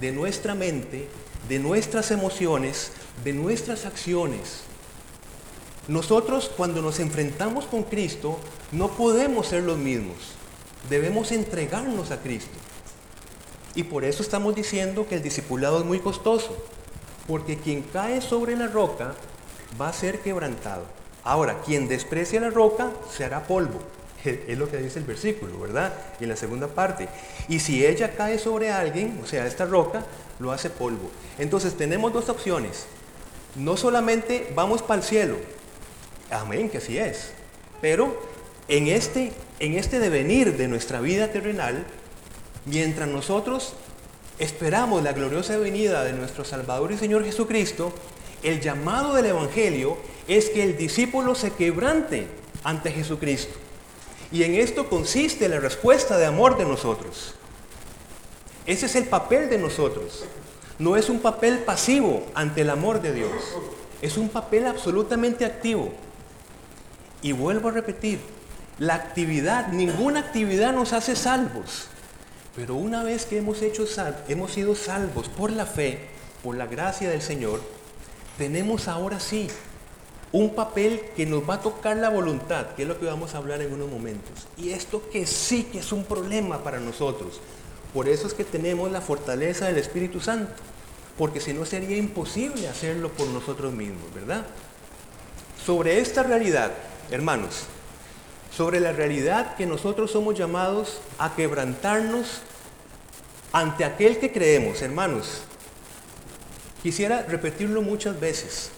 de 0.00 0.10
nuestra 0.10 0.54
mente, 0.54 1.06
de 1.48 1.58
nuestras 1.58 2.10
emociones, 2.10 2.92
de 3.22 3.32
nuestras 3.32 3.84
acciones. 3.84 4.62
Nosotros 5.88 6.50
cuando 6.56 6.80
nos 6.80 6.98
enfrentamos 7.00 7.66
con 7.66 7.82
Cristo 7.82 8.38
no 8.72 8.88
podemos 8.88 9.48
ser 9.48 9.64
los 9.64 9.76
mismos. 9.76 10.16
Debemos 10.88 11.32
entregarnos 11.32 12.10
a 12.10 12.20
Cristo. 12.20 12.56
Y 13.74 13.84
por 13.84 14.04
eso 14.04 14.22
estamos 14.22 14.54
diciendo 14.54 15.06
que 15.06 15.16
el 15.16 15.22
discipulado 15.22 15.80
es 15.80 15.84
muy 15.84 15.98
costoso. 15.98 16.56
Porque 17.26 17.58
quien 17.58 17.82
cae 17.82 18.20
sobre 18.20 18.56
la 18.56 18.68
roca 18.68 19.14
va 19.80 19.88
a 19.88 19.92
ser 19.92 20.20
quebrantado. 20.20 20.84
Ahora, 21.22 21.60
quien 21.62 21.88
desprecia 21.88 22.40
la 22.40 22.50
roca 22.50 22.90
se 23.10 23.24
hará 23.24 23.46
polvo. 23.46 23.80
Es 24.24 24.58
lo 24.58 24.70
que 24.70 24.78
dice 24.78 24.98
el 24.98 25.04
versículo, 25.04 25.58
¿verdad? 25.60 25.92
Y 26.18 26.24
en 26.24 26.30
la 26.30 26.36
segunda 26.36 26.68
parte. 26.68 27.08
Y 27.48 27.60
si 27.60 27.84
ella 27.84 28.12
cae 28.16 28.38
sobre 28.38 28.70
alguien, 28.72 29.20
o 29.22 29.26
sea, 29.26 29.46
esta 29.46 29.66
roca, 29.66 30.04
lo 30.38 30.52
hace 30.52 30.70
polvo. 30.70 31.10
Entonces 31.38 31.76
tenemos 31.76 32.12
dos 32.12 32.28
opciones. 32.28 32.86
No 33.56 33.76
solamente 33.76 34.50
vamos 34.54 34.82
para 34.82 35.00
el 35.00 35.06
cielo, 35.06 35.36
amén, 36.30 36.70
que 36.70 36.78
así 36.78 36.98
es, 36.98 37.32
pero 37.80 38.20
en 38.66 38.88
este, 38.88 39.32
en 39.60 39.74
este 39.74 40.00
devenir 40.00 40.56
de 40.56 40.66
nuestra 40.68 41.00
vida 41.00 41.28
terrenal, 41.28 41.84
mientras 42.64 43.08
nosotros 43.08 43.74
esperamos 44.38 45.02
la 45.02 45.12
gloriosa 45.12 45.56
venida 45.58 46.02
de 46.02 46.14
nuestro 46.14 46.44
Salvador 46.44 46.90
y 46.90 46.98
Señor 46.98 47.24
Jesucristo, 47.24 47.92
el 48.42 48.60
llamado 48.60 49.14
del 49.14 49.26
Evangelio 49.26 49.96
es 50.26 50.50
que 50.50 50.64
el 50.64 50.76
discípulo 50.76 51.34
se 51.34 51.52
quebrante 51.52 52.26
ante 52.64 52.90
Jesucristo. 52.90 53.63
Y 54.32 54.42
en 54.42 54.54
esto 54.54 54.88
consiste 54.88 55.48
la 55.48 55.60
respuesta 55.60 56.18
de 56.18 56.26
amor 56.26 56.56
de 56.56 56.64
nosotros. 56.64 57.34
Ese 58.66 58.86
es 58.86 58.96
el 58.96 59.06
papel 59.06 59.50
de 59.50 59.58
nosotros. 59.58 60.24
No 60.78 60.96
es 60.96 61.08
un 61.08 61.20
papel 61.20 61.58
pasivo 61.60 62.26
ante 62.34 62.62
el 62.62 62.70
amor 62.70 63.00
de 63.00 63.12
Dios. 63.12 63.30
Es 64.02 64.16
un 64.16 64.28
papel 64.28 64.66
absolutamente 64.66 65.44
activo. 65.44 65.92
Y 67.22 67.32
vuelvo 67.32 67.68
a 67.68 67.72
repetir, 67.72 68.18
la 68.78 68.94
actividad, 68.94 69.68
ninguna 69.68 70.20
actividad 70.20 70.72
nos 70.72 70.92
hace 70.92 71.14
salvos. 71.14 71.86
Pero 72.56 72.74
una 72.74 73.02
vez 73.02 73.26
que 73.26 73.38
hemos, 73.38 73.62
hecho 73.62 73.86
hemos 74.28 74.52
sido 74.52 74.74
salvos 74.74 75.28
por 75.28 75.52
la 75.52 75.66
fe, 75.66 76.00
por 76.42 76.56
la 76.56 76.66
gracia 76.66 77.08
del 77.08 77.22
Señor, 77.22 77.60
tenemos 78.38 78.88
ahora 78.88 79.20
sí 79.20 79.48
un 80.34 80.52
papel 80.52 81.00
que 81.14 81.26
nos 81.26 81.48
va 81.48 81.54
a 81.54 81.60
tocar 81.60 81.96
la 81.96 82.08
voluntad, 82.08 82.66
que 82.74 82.82
es 82.82 82.88
lo 82.88 82.98
que 82.98 83.06
vamos 83.06 83.34
a 83.34 83.38
hablar 83.38 83.62
en 83.62 83.72
unos 83.72 83.88
momentos. 83.88 84.48
Y 84.56 84.70
esto 84.70 85.08
que 85.08 85.28
sí 85.28 85.62
que 85.62 85.78
es 85.78 85.92
un 85.92 86.04
problema 86.04 86.64
para 86.64 86.80
nosotros. 86.80 87.40
Por 87.94 88.08
eso 88.08 88.26
es 88.26 88.34
que 88.34 88.42
tenemos 88.42 88.90
la 88.90 89.00
fortaleza 89.00 89.66
del 89.66 89.78
Espíritu 89.78 90.20
Santo, 90.20 90.50
porque 91.16 91.38
si 91.38 91.52
no 91.52 91.64
sería 91.64 91.96
imposible 91.96 92.66
hacerlo 92.66 93.10
por 93.10 93.28
nosotros 93.28 93.72
mismos, 93.72 94.12
¿verdad? 94.12 94.44
Sobre 95.64 96.00
esta 96.00 96.24
realidad, 96.24 96.72
hermanos, 97.12 97.66
sobre 98.52 98.80
la 98.80 98.90
realidad 98.90 99.54
que 99.54 99.66
nosotros 99.66 100.10
somos 100.10 100.36
llamados 100.36 101.00
a 101.16 101.36
quebrantarnos 101.36 102.40
ante 103.52 103.84
aquel 103.84 104.18
que 104.18 104.32
creemos, 104.32 104.82
hermanos. 104.82 105.42
Quisiera 106.82 107.22
repetirlo 107.22 107.82
muchas 107.82 108.18
veces. 108.18 108.73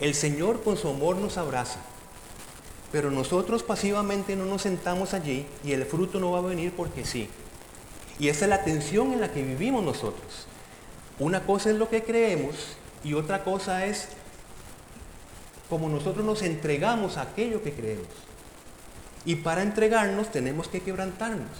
El 0.00 0.14
Señor 0.14 0.62
con 0.62 0.76
su 0.76 0.88
amor 0.88 1.16
nos 1.16 1.38
abraza, 1.38 1.78
pero 2.92 3.10
nosotros 3.10 3.62
pasivamente 3.62 4.36
no 4.36 4.44
nos 4.44 4.62
sentamos 4.62 5.14
allí 5.14 5.46
y 5.64 5.72
el 5.72 5.86
fruto 5.86 6.20
no 6.20 6.32
va 6.32 6.38
a 6.40 6.42
venir 6.42 6.72
porque 6.76 7.06
sí. 7.06 7.30
Y 8.18 8.28
esa 8.28 8.44
es 8.44 8.50
la 8.50 8.62
tensión 8.62 9.14
en 9.14 9.22
la 9.22 9.32
que 9.32 9.42
vivimos 9.42 9.82
nosotros. 9.82 10.46
Una 11.18 11.46
cosa 11.46 11.70
es 11.70 11.76
lo 11.76 11.88
que 11.88 12.02
creemos 12.02 12.76
y 13.04 13.14
otra 13.14 13.42
cosa 13.42 13.86
es 13.86 14.08
como 15.70 15.88
nosotros 15.88 16.26
nos 16.26 16.42
entregamos 16.42 17.16
a 17.16 17.22
aquello 17.22 17.62
que 17.62 17.72
creemos. 17.72 18.06
Y 19.24 19.36
para 19.36 19.62
entregarnos 19.62 20.30
tenemos 20.30 20.68
que 20.68 20.80
quebrantarnos. 20.80 21.50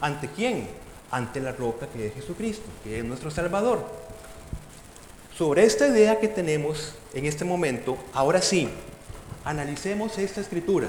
¿Ante 0.00 0.28
quién? 0.28 0.68
Ante 1.12 1.40
la 1.40 1.52
roca 1.52 1.86
que 1.86 2.08
es 2.08 2.14
Jesucristo, 2.14 2.66
que 2.82 2.98
es 2.98 3.04
nuestro 3.04 3.30
Salvador. 3.30 3.86
Sobre 5.36 5.64
esta 5.64 5.88
idea 5.88 6.20
que 6.20 6.28
tenemos 6.28 6.94
en 7.12 7.26
este 7.26 7.44
momento, 7.44 7.98
ahora 8.12 8.40
sí, 8.40 8.68
analicemos 9.44 10.16
esta 10.18 10.40
escritura. 10.40 10.88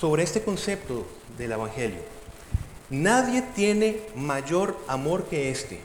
sobre 0.00 0.22
este 0.22 0.42
concepto 0.42 1.06
del 1.38 1.52
Evangelio. 1.52 2.00
Nadie 2.90 3.42
tiene 3.54 4.00
mayor 4.14 4.76
amor 4.88 5.24
que 5.24 5.50
este, 5.50 5.80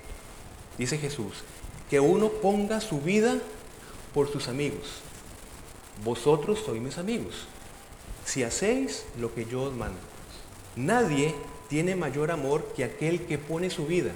dice 0.77 0.98
Jesús, 0.98 1.43
que 1.89 2.00
uno 2.00 2.29
ponga 2.29 2.81
su 2.81 3.00
vida 3.00 3.38
por 4.13 4.29
sus 4.29 4.48
amigos. 4.48 5.01
Vosotros 6.03 6.60
sois 6.65 6.81
mis 6.81 6.98
amigos, 6.98 7.48
si 8.25 8.43
hacéis 8.43 9.05
lo 9.17 9.34
que 9.34 9.46
yo 9.46 9.63
os 9.63 9.74
mando. 9.74 10.00
Nadie 10.75 11.34
tiene 11.70 11.96
mayor 11.96 12.31
amor 12.31 12.65
que 12.75 12.84
aquel 12.84 13.25
que 13.25 13.38
pone 13.38 13.70
su 13.70 13.86
vida. 13.86 14.12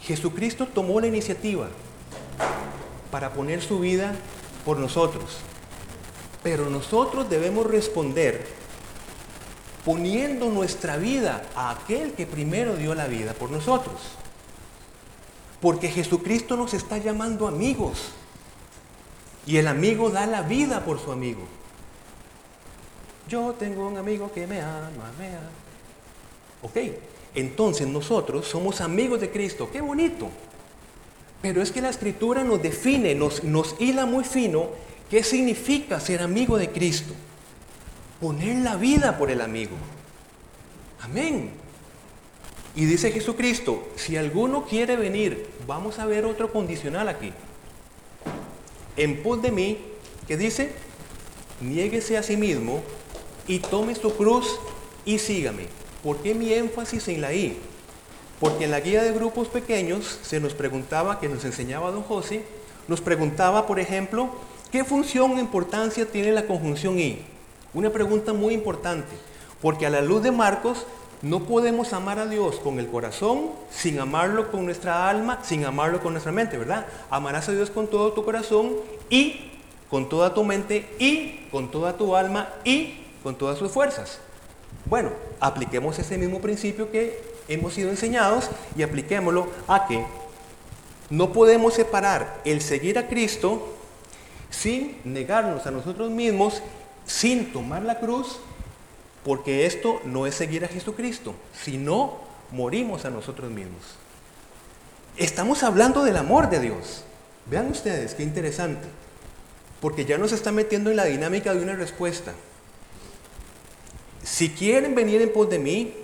Jesucristo 0.00 0.66
tomó 0.66 1.00
la 1.00 1.06
iniciativa 1.06 1.68
para 3.10 3.32
poner 3.32 3.62
su 3.62 3.80
vida 3.80 4.14
por 4.64 4.78
nosotros. 4.78 5.38
Pero 6.42 6.70
nosotros 6.70 7.28
debemos 7.28 7.66
responder 7.66 8.46
poniendo 9.84 10.50
nuestra 10.50 10.96
vida 10.96 11.42
a 11.54 11.70
aquel 11.70 12.12
que 12.12 12.26
primero 12.26 12.74
dio 12.76 12.94
la 12.94 13.06
vida 13.06 13.34
por 13.34 13.50
nosotros. 13.50 13.94
Porque 15.60 15.88
Jesucristo 15.88 16.56
nos 16.56 16.74
está 16.74 16.98
llamando 16.98 17.46
amigos. 17.46 18.10
Y 19.46 19.58
el 19.58 19.68
amigo 19.68 20.10
da 20.10 20.26
la 20.26 20.42
vida 20.42 20.84
por 20.84 20.98
su 20.98 21.12
amigo. 21.12 21.42
Yo 23.28 23.54
tengo 23.58 23.86
un 23.86 23.96
amigo 23.96 24.30
que 24.32 24.46
me 24.46 24.60
ama, 24.60 25.12
me 25.18 25.28
ama. 25.28 25.50
Ok, 26.62 26.76
entonces 27.34 27.86
nosotros 27.86 28.46
somos 28.46 28.80
amigos 28.80 29.20
de 29.20 29.30
Cristo. 29.30 29.68
Qué 29.72 29.80
bonito. 29.80 30.28
Pero 31.42 31.62
es 31.62 31.70
que 31.70 31.82
la 31.82 31.90
escritura 31.90 32.44
nos 32.44 32.62
define, 32.62 33.14
nos, 33.14 33.44
nos 33.44 33.76
hila 33.78 34.06
muy 34.06 34.24
fino 34.24 34.70
qué 35.10 35.22
significa 35.22 36.00
ser 36.00 36.22
amigo 36.22 36.58
de 36.58 36.70
Cristo. 36.70 37.14
Poner 38.20 38.56
la 38.58 38.76
vida 38.76 39.18
por 39.18 39.30
el 39.30 39.40
amigo. 39.40 39.76
Amén. 41.02 41.50
Y 42.74 42.84
dice 42.84 43.10
Jesucristo, 43.10 43.88
si 43.96 44.16
alguno 44.16 44.64
quiere 44.64 44.96
venir, 44.96 45.46
vamos 45.66 45.98
a 45.98 46.06
ver 46.06 46.26
otro 46.26 46.52
condicional 46.52 47.08
aquí. 47.08 47.32
En 48.96 49.22
pos 49.22 49.40
de 49.40 49.50
mí, 49.50 49.78
que 50.26 50.36
dice, 50.36 50.72
niéguese 51.60 52.18
a 52.18 52.22
sí 52.22 52.36
mismo 52.36 52.82
y 53.46 53.60
tome 53.60 53.94
su 53.94 54.14
cruz 54.14 54.58
y 55.04 55.18
sígame. 55.18 55.66
¿Por 56.02 56.18
qué 56.18 56.34
mi 56.34 56.52
énfasis 56.52 57.08
en 57.08 57.20
la 57.20 57.32
I? 57.32 57.56
Porque 58.40 58.64
en 58.64 58.70
la 58.70 58.80
guía 58.80 59.02
de 59.02 59.12
grupos 59.12 59.48
pequeños 59.48 60.18
se 60.22 60.40
nos 60.40 60.54
preguntaba, 60.54 61.18
que 61.20 61.28
nos 61.28 61.44
enseñaba 61.44 61.90
don 61.90 62.02
José, 62.02 62.44
nos 62.88 63.00
preguntaba, 63.00 63.66
por 63.66 63.80
ejemplo, 63.80 64.30
¿qué 64.70 64.84
función 64.84 65.32
o 65.32 65.40
importancia 65.40 66.06
tiene 66.06 66.32
la 66.32 66.46
conjunción 66.46 66.98
I? 66.98 67.24
Una 67.72 67.90
pregunta 67.90 68.32
muy 68.32 68.54
importante, 68.54 69.16
porque 69.62 69.86
a 69.86 69.90
la 69.90 70.02
luz 70.02 70.22
de 70.22 70.32
Marcos 70.32 70.86
no 71.22 71.44
podemos 71.44 71.92
amar 71.92 72.18
a 72.18 72.26
Dios 72.26 72.56
con 72.56 72.78
el 72.78 72.88
corazón 72.88 73.50
sin 73.70 73.98
amarlo 73.98 74.50
con 74.50 74.66
nuestra 74.66 75.08
alma, 75.08 75.40
sin 75.42 75.64
amarlo 75.64 76.00
con 76.00 76.12
nuestra 76.12 76.32
mente, 76.32 76.58
¿verdad? 76.58 76.86
Amarás 77.10 77.48
a 77.48 77.52
Dios 77.52 77.70
con 77.70 77.88
todo 77.88 78.12
tu 78.12 78.24
corazón 78.24 78.76
y 79.08 79.50
con 79.88 80.08
toda 80.08 80.34
tu 80.34 80.44
mente 80.44 80.88
y 80.98 81.46
con 81.50 81.70
toda 81.70 81.96
tu 81.96 82.14
alma 82.16 82.50
y 82.64 83.00
con 83.22 83.34
todas 83.34 83.58
sus 83.58 83.72
fuerzas. 83.72 84.20
Bueno, 84.84 85.10
apliquemos 85.40 85.98
ese 85.98 86.18
mismo 86.18 86.40
principio 86.40 86.90
que 86.90 87.35
hemos 87.48 87.74
sido 87.74 87.90
enseñados 87.90 88.50
y 88.76 88.82
apliquémoslo 88.82 89.48
a 89.68 89.86
que 89.86 90.04
no 91.10 91.32
podemos 91.32 91.74
separar 91.74 92.40
el 92.44 92.60
seguir 92.60 92.98
a 92.98 93.08
Cristo 93.08 93.74
sin 94.50 94.96
negarnos 95.04 95.66
a 95.66 95.70
nosotros 95.70 96.10
mismos, 96.10 96.62
sin 97.06 97.52
tomar 97.52 97.82
la 97.82 97.98
cruz, 97.98 98.38
porque 99.24 99.66
esto 99.66 100.00
no 100.04 100.26
es 100.26 100.34
seguir 100.34 100.64
a 100.64 100.68
Jesucristo, 100.68 101.34
sino 101.52 102.18
morimos 102.52 103.04
a 103.04 103.10
nosotros 103.10 103.50
mismos. 103.50 103.82
Estamos 105.16 105.62
hablando 105.62 106.04
del 106.04 106.16
amor 106.16 106.50
de 106.50 106.60
Dios. 106.60 107.04
Vean 107.46 107.70
ustedes, 107.70 108.14
qué 108.14 108.22
interesante, 108.22 108.88
porque 109.80 110.04
ya 110.04 110.18
nos 110.18 110.32
está 110.32 110.52
metiendo 110.52 110.90
en 110.90 110.96
la 110.96 111.04
dinámica 111.04 111.54
de 111.54 111.62
una 111.62 111.74
respuesta. 111.74 112.34
Si 114.22 114.50
quieren 114.50 114.94
venir 114.94 115.22
en 115.22 115.32
pos 115.32 115.48
de 115.48 115.58
mí, 115.58 115.94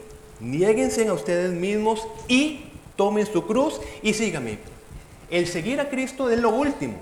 niéguense 0.43 1.07
a 1.09 1.15
ustedes 1.15 1.53
mismos 1.53 2.07
y 2.29 2.65
tomen 2.97 3.27
su 3.27 3.47
cruz 3.47 3.81
y 4.03 4.13
síganme. 4.13 4.59
El 5.31 5.47
seguir 5.47 5.81
a 5.81 5.89
Cristo 5.89 6.29
es 6.29 6.39
lo 6.39 6.51
último, 6.51 6.97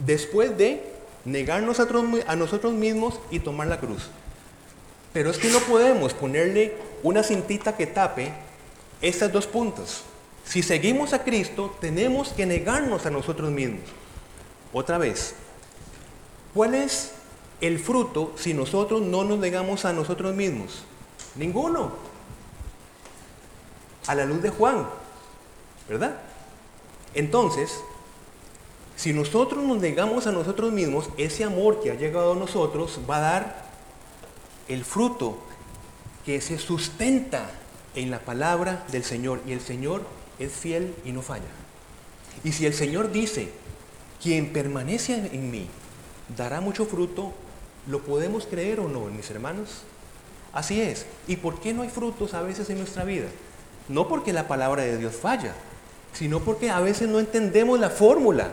después 0.00 0.56
de 0.58 0.82
negarnos 1.24 1.78
a 1.78 2.36
nosotros 2.36 2.72
mismos 2.72 3.20
y 3.30 3.38
tomar 3.38 3.68
la 3.68 3.78
cruz. 3.78 4.08
Pero 5.12 5.30
es 5.30 5.38
que 5.38 5.50
no 5.50 5.60
podemos 5.60 6.14
ponerle 6.14 6.74
una 7.02 7.22
cintita 7.22 7.76
que 7.76 7.86
tape 7.86 8.32
estas 9.00 9.32
dos 9.32 9.46
puntos. 9.46 10.02
Si 10.44 10.62
seguimos 10.62 11.12
a 11.12 11.22
Cristo, 11.22 11.76
tenemos 11.80 12.30
que 12.30 12.46
negarnos 12.46 13.04
a 13.06 13.10
nosotros 13.10 13.50
mismos. 13.50 13.82
Otra 14.72 14.98
vez, 14.98 15.34
¿cuál 16.54 16.74
es 16.74 17.12
el 17.60 17.78
fruto 17.78 18.32
si 18.36 18.54
nosotros 18.54 19.02
no 19.02 19.24
nos 19.24 19.38
negamos 19.38 19.84
a 19.84 19.92
nosotros 19.92 20.34
mismos? 20.34 20.84
Ninguno. 21.36 22.17
A 24.08 24.16
la 24.16 24.24
luz 24.24 24.42
de 24.42 24.50
Juan, 24.50 24.88
¿verdad? 25.88 26.18
Entonces, 27.14 27.80
si 28.96 29.12
nosotros 29.12 29.62
nos 29.62 29.78
negamos 29.78 30.26
a 30.26 30.32
nosotros 30.32 30.72
mismos, 30.72 31.08
ese 31.16 31.44
amor 31.44 31.80
que 31.80 31.92
ha 31.92 31.94
llegado 31.94 32.32
a 32.32 32.36
nosotros 32.36 32.98
va 33.08 33.18
a 33.18 33.20
dar 33.20 33.68
el 34.66 34.84
fruto 34.84 35.38
que 36.26 36.40
se 36.40 36.58
sustenta 36.58 37.48
en 37.94 38.10
la 38.10 38.18
palabra 38.18 38.84
del 38.90 39.04
Señor. 39.04 39.40
Y 39.46 39.52
el 39.52 39.60
Señor 39.60 40.02
es 40.40 40.52
fiel 40.52 40.94
y 41.04 41.12
no 41.12 41.22
falla. 41.22 41.44
Y 42.42 42.50
si 42.50 42.66
el 42.66 42.74
Señor 42.74 43.12
dice, 43.12 43.52
quien 44.20 44.52
permanece 44.52 45.30
en 45.32 45.50
mí 45.52 45.68
dará 46.36 46.60
mucho 46.60 46.84
fruto, 46.84 47.32
¿Lo 47.88 48.00
podemos 48.00 48.44
creer 48.44 48.80
o 48.80 48.88
no, 48.88 49.06
mis 49.06 49.30
hermanos? 49.30 49.82
Así 50.52 50.80
es. 50.80 51.06
¿Y 51.26 51.36
por 51.36 51.58
qué 51.60 51.72
no 51.72 51.82
hay 51.82 51.88
frutos 51.88 52.34
a 52.34 52.42
veces 52.42 52.68
en 52.68 52.78
nuestra 52.78 53.04
vida? 53.04 53.28
No 53.88 54.08
porque 54.08 54.32
la 54.32 54.48
palabra 54.48 54.82
de 54.82 54.98
Dios 54.98 55.14
falla, 55.14 55.54
sino 56.12 56.40
porque 56.40 56.70
a 56.70 56.80
veces 56.80 57.08
no 57.08 57.18
entendemos 57.18 57.78
la 57.78 57.90
fórmula 57.90 58.48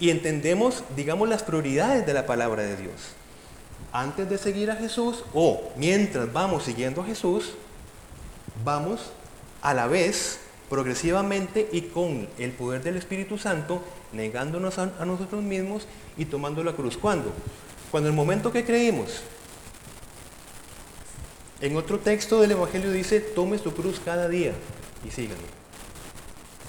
y 0.00 0.10
entendemos, 0.10 0.84
digamos, 0.96 1.28
las 1.28 1.42
prioridades 1.42 2.06
de 2.06 2.14
la 2.14 2.26
palabra 2.26 2.62
de 2.62 2.76
Dios. 2.76 2.94
Antes 3.92 4.28
de 4.28 4.38
seguir 4.38 4.70
a 4.70 4.76
Jesús 4.76 5.24
o 5.34 5.70
mientras 5.76 6.32
vamos 6.32 6.64
siguiendo 6.64 7.02
a 7.02 7.04
Jesús, 7.04 7.52
vamos 8.64 9.12
a 9.60 9.74
la 9.74 9.86
vez 9.86 10.40
progresivamente 10.72 11.68
y 11.70 11.82
con 11.82 12.26
el 12.38 12.52
poder 12.52 12.82
del 12.82 12.96
Espíritu 12.96 13.36
Santo, 13.36 13.82
negándonos 14.12 14.78
a, 14.78 14.86
nosotros 15.04 15.42
mismos 15.42 15.86
y 16.16 16.24
tomando 16.24 16.64
la 16.64 16.72
cruz. 16.72 16.96
¿Cuándo? 16.96 17.30
Cuando 17.90 18.08
el 18.08 18.14
momento 18.14 18.50
que 18.50 18.64
creímos, 18.64 19.22
en 21.62 21.76
otro 21.76 22.00
texto 22.00 22.40
del 22.40 22.50
Evangelio 22.50 22.90
dice, 22.90 23.20
tome 23.20 23.56
su 23.56 23.72
cruz 23.72 24.00
cada 24.04 24.28
día 24.28 24.52
y 25.06 25.10
sígame. 25.12 25.40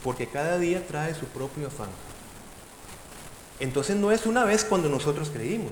Porque 0.03 0.27
cada 0.27 0.59
día 0.59 0.85
trae 0.85 1.15
su 1.15 1.25
propio 1.25 1.67
afán. 1.67 1.89
Entonces 3.59 3.95
no 3.95 4.11
es 4.11 4.27
una 4.27 4.45
vez 4.45 4.63
cuando 4.63 4.89
nosotros 4.89 5.31
creímos. 5.33 5.71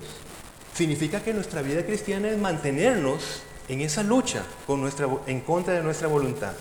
Significa 0.74 1.22
que 1.22 1.36
nuestra 1.36 1.62
vida 1.62 1.86
cristiana 1.86 2.30
es 2.30 2.40
mantenernos 2.40 3.44
en 3.70 3.82
esa 3.82 4.02
lucha 4.02 4.44
con 4.66 4.82
nuestra, 4.82 5.08
en 5.28 5.42
contra 5.42 5.76
de 5.76 5.84
nuestra 5.84 6.08
voluntad. 6.08 6.54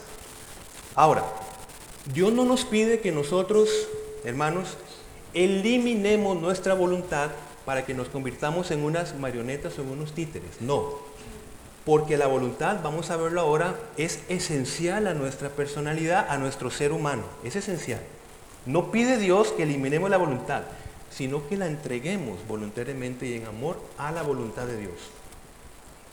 Ahora, 0.95 1.25
Dios 2.13 2.31
no 2.31 2.45
nos 2.45 2.67
pide 2.67 3.01
que 3.01 3.11
nosotros, 3.11 3.71
hermanos, 4.23 4.77
eliminemos 5.33 6.39
nuestra 6.39 6.75
voluntad 6.75 7.31
para 7.65 7.87
que 7.87 7.95
nos 7.95 8.09
convirtamos 8.09 8.71
en 8.71 8.85
unas 8.85 9.19
marionetas 9.19 9.79
o 9.79 9.83
en 9.83 9.91
unos 9.93 10.13
títeres. 10.13 10.61
No, 10.61 11.10
porque 11.85 12.17
la 12.17 12.27
voluntad, 12.27 12.81
vamos 12.83 13.11
a 13.11 13.17
verlo 13.17 13.41
ahora, 13.41 13.75
es 13.97 14.21
esencial 14.29 15.07
a 15.07 15.15
nuestra 15.15 15.49
personalidad, 15.49 16.27
a 16.29 16.39
nuestro 16.39 16.71
ser 16.71 16.93
humano. 16.93 17.23
Es 17.45 17.57
esencial. 17.57 18.01
No 18.67 18.91
pide 18.91 19.17
Dios 19.17 19.53
que 19.53 19.63
eliminemos 19.63 20.11
la 20.11 20.19
voluntad, 20.19 20.63
sino 21.11 21.49
que 21.49 21.57
la 21.57 21.67
entreguemos 21.67 22.47
voluntariamente 22.47 23.27
y 23.27 23.35
en 23.35 23.47
amor 23.47 23.81
a 23.99 24.13
la 24.13 24.23
voluntad 24.23 24.67
de 24.67 24.77
Dios. 24.77 24.95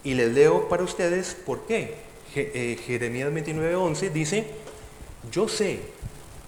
Y 0.03 0.13
les 0.13 0.33
leo 0.33 0.69
para 0.69 0.83
ustedes 0.83 1.35
por 1.45 1.65
qué. 1.67 1.95
Eh, 2.35 2.79
Jeremías 2.85 3.31
29:11 3.31 4.11
dice, 4.11 4.47
yo 5.31 5.47
sé 5.47 5.79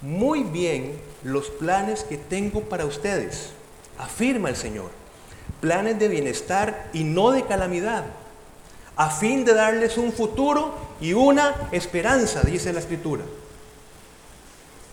muy 0.02 0.44
bien 0.44 0.94
los 1.24 1.50
planes 1.50 2.04
que 2.04 2.18
tengo 2.18 2.62
para 2.62 2.86
ustedes, 2.86 3.52
afirma 3.98 4.50
el 4.50 4.56
Señor 4.56 5.00
planes 5.60 6.00
de 6.00 6.08
bienestar 6.08 6.90
y 6.94 7.04
no 7.04 7.32
de 7.32 7.44
calamidad, 7.44 8.06
a 9.00 9.10
fin 9.10 9.46
de 9.46 9.54
darles 9.54 9.98
un 9.98 10.12
futuro 10.12 10.76
y 11.00 11.14
una 11.14 11.56
esperanza, 11.72 12.42
dice 12.42 12.74
la 12.74 12.82
Escritura. 12.82 13.24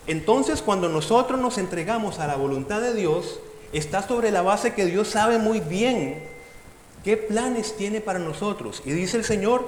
Entonces 0.07 0.61
cuando 0.61 0.87
nosotros 0.87 1.37
nos 1.39 1.57
entregamos 1.57 2.19
a 2.19 2.27
la 2.27 2.37
voluntad 2.37 2.79
de 2.79 2.93
Dios, 2.93 3.41
está 3.73 4.07
sobre 4.07 4.31
la 4.31 4.41
base 4.41 4.73
que 4.73 4.85
Dios 4.85 5.09
sabe 5.09 5.39
muy 5.39 5.59
bien 5.59 6.23
¿Qué 7.07 7.15
planes 7.15 7.77
tiene 7.77 8.01
para 8.01 8.19
nosotros? 8.19 8.81
Y 8.83 8.91
dice 8.91 9.15
el 9.15 9.23
Señor, 9.23 9.65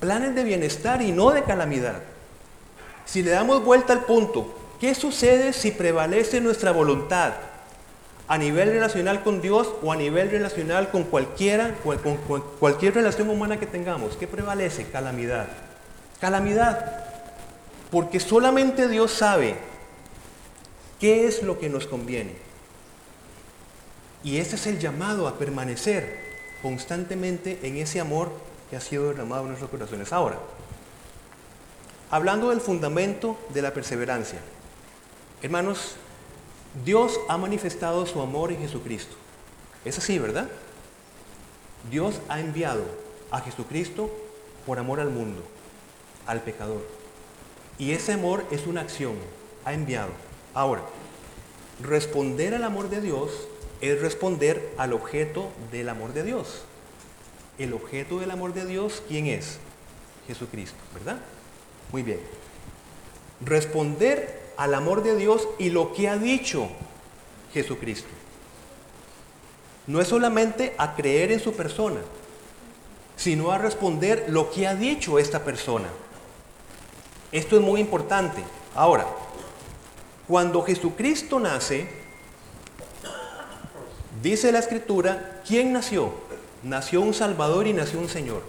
planes 0.00 0.34
de 0.34 0.42
bienestar 0.42 1.02
y 1.02 1.12
no 1.12 1.30
de 1.30 1.42
calamidad. 1.42 2.00
Si 3.04 3.22
le 3.22 3.30
damos 3.30 3.62
vuelta 3.62 3.92
al 3.92 4.06
punto, 4.06 4.54
¿qué 4.80 4.94
sucede 4.94 5.52
si 5.52 5.70
prevalece 5.70 6.40
nuestra 6.40 6.72
voluntad 6.72 7.34
a 8.28 8.38
nivel 8.38 8.70
relacional 8.70 9.22
con 9.22 9.40
Dios 9.40 9.72
o 9.82 9.92
a 9.92 9.96
nivel 9.96 10.30
relacional 10.30 10.90
con 10.90 11.04
cualquiera, 11.04 11.74
con 11.82 12.18
cualquier 12.58 12.94
relación 12.94 13.30
humana 13.30 13.58
que 13.58 13.66
tengamos? 13.66 14.16
¿Qué 14.16 14.26
prevalece? 14.26 14.86
Calamidad. 14.86 15.48
Calamidad. 16.20 17.04
Porque 17.90 18.18
solamente 18.18 18.88
Dios 18.88 19.12
sabe 19.12 19.56
qué 20.98 21.26
es 21.26 21.42
lo 21.42 21.58
que 21.58 21.68
nos 21.68 21.86
conviene. 21.86 22.34
Y 24.24 24.38
ese 24.38 24.56
es 24.56 24.66
el 24.66 24.80
llamado 24.80 25.28
a 25.28 25.38
permanecer 25.38 26.18
constantemente 26.62 27.60
en 27.62 27.76
ese 27.76 28.00
amor 28.00 28.32
que 28.68 28.76
ha 28.76 28.80
sido 28.80 29.08
derramado 29.08 29.42
en 29.42 29.48
nuestros 29.48 29.70
corazones. 29.70 30.12
Ahora, 30.12 30.38
hablando 32.10 32.50
del 32.50 32.60
fundamento 32.60 33.38
de 33.50 33.62
la 33.62 33.72
perseverancia, 33.72 34.40
hermanos, 35.42 35.96
Dios 36.84 37.18
ha 37.28 37.38
manifestado 37.38 38.04
su 38.06 38.20
amor 38.20 38.52
en 38.52 38.58
Jesucristo. 38.60 39.16
Es 39.84 39.98
así, 39.98 40.18
¿verdad? 40.18 40.48
Dios 41.90 42.20
ha 42.28 42.40
enviado 42.40 42.84
a 43.30 43.40
Jesucristo 43.40 44.10
por 44.66 44.78
amor 44.78 45.00
al 45.00 45.10
mundo, 45.10 45.42
al 46.26 46.42
pecador. 46.42 46.82
Y 47.78 47.92
ese 47.92 48.12
amor 48.12 48.44
es 48.50 48.66
una 48.66 48.80
acción, 48.80 49.14
ha 49.64 49.72
enviado. 49.72 50.10
Ahora, 50.54 50.82
responder 51.80 52.54
al 52.54 52.64
amor 52.64 52.88
de 52.88 53.00
Dios 53.00 53.48
es 53.80 54.00
responder 54.00 54.72
al 54.78 54.92
objeto 54.92 55.50
del 55.70 55.88
amor 55.88 56.12
de 56.12 56.22
Dios. 56.22 56.62
El 57.58 57.72
objeto 57.74 58.18
del 58.18 58.30
amor 58.30 58.54
de 58.54 58.66
Dios, 58.66 59.02
¿quién 59.08 59.26
es? 59.26 59.58
Jesucristo, 60.26 60.78
¿verdad? 60.94 61.20
Muy 61.92 62.02
bien. 62.02 62.20
Responder 63.44 64.45
al 64.56 64.74
amor 64.74 65.02
de 65.02 65.16
Dios 65.16 65.48
y 65.58 65.70
lo 65.70 65.92
que 65.92 66.08
ha 66.08 66.16
dicho 66.16 66.68
Jesucristo. 67.52 68.08
No 69.86 70.00
es 70.00 70.08
solamente 70.08 70.74
a 70.78 70.94
creer 70.94 71.32
en 71.32 71.40
su 71.40 71.52
persona, 71.52 72.00
sino 73.16 73.52
a 73.52 73.58
responder 73.58 74.26
lo 74.28 74.50
que 74.50 74.66
ha 74.66 74.74
dicho 74.74 75.18
esta 75.18 75.44
persona. 75.44 75.88
Esto 77.32 77.56
es 77.56 77.62
muy 77.62 77.80
importante. 77.80 78.42
Ahora, 78.74 79.06
cuando 80.26 80.62
Jesucristo 80.62 81.38
nace, 81.38 81.88
dice 84.22 84.52
la 84.52 84.58
escritura, 84.58 85.42
¿quién 85.46 85.72
nació? 85.72 86.12
Nació 86.62 87.00
un 87.00 87.14
Salvador 87.14 87.66
y 87.66 87.72
nació 87.72 88.00
un 88.00 88.08
Señor. 88.08 88.42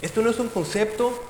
Esto 0.00 0.22
no 0.22 0.30
es 0.30 0.38
un 0.40 0.48
concepto 0.48 1.22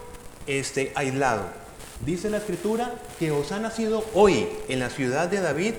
este, 0.47 0.93
aislado. 0.95 1.62
Dice 2.05 2.31
la 2.31 2.39
escritura 2.39 2.95
que 3.21 3.31
os 3.31 3.53
ha 3.53 3.61
nacido 3.61 4.05
hoy 4.15 4.49
en 4.69 4.81
la 4.81 4.91
ciudad 4.91 5.29
de 5.29 5.41
David 5.41 5.75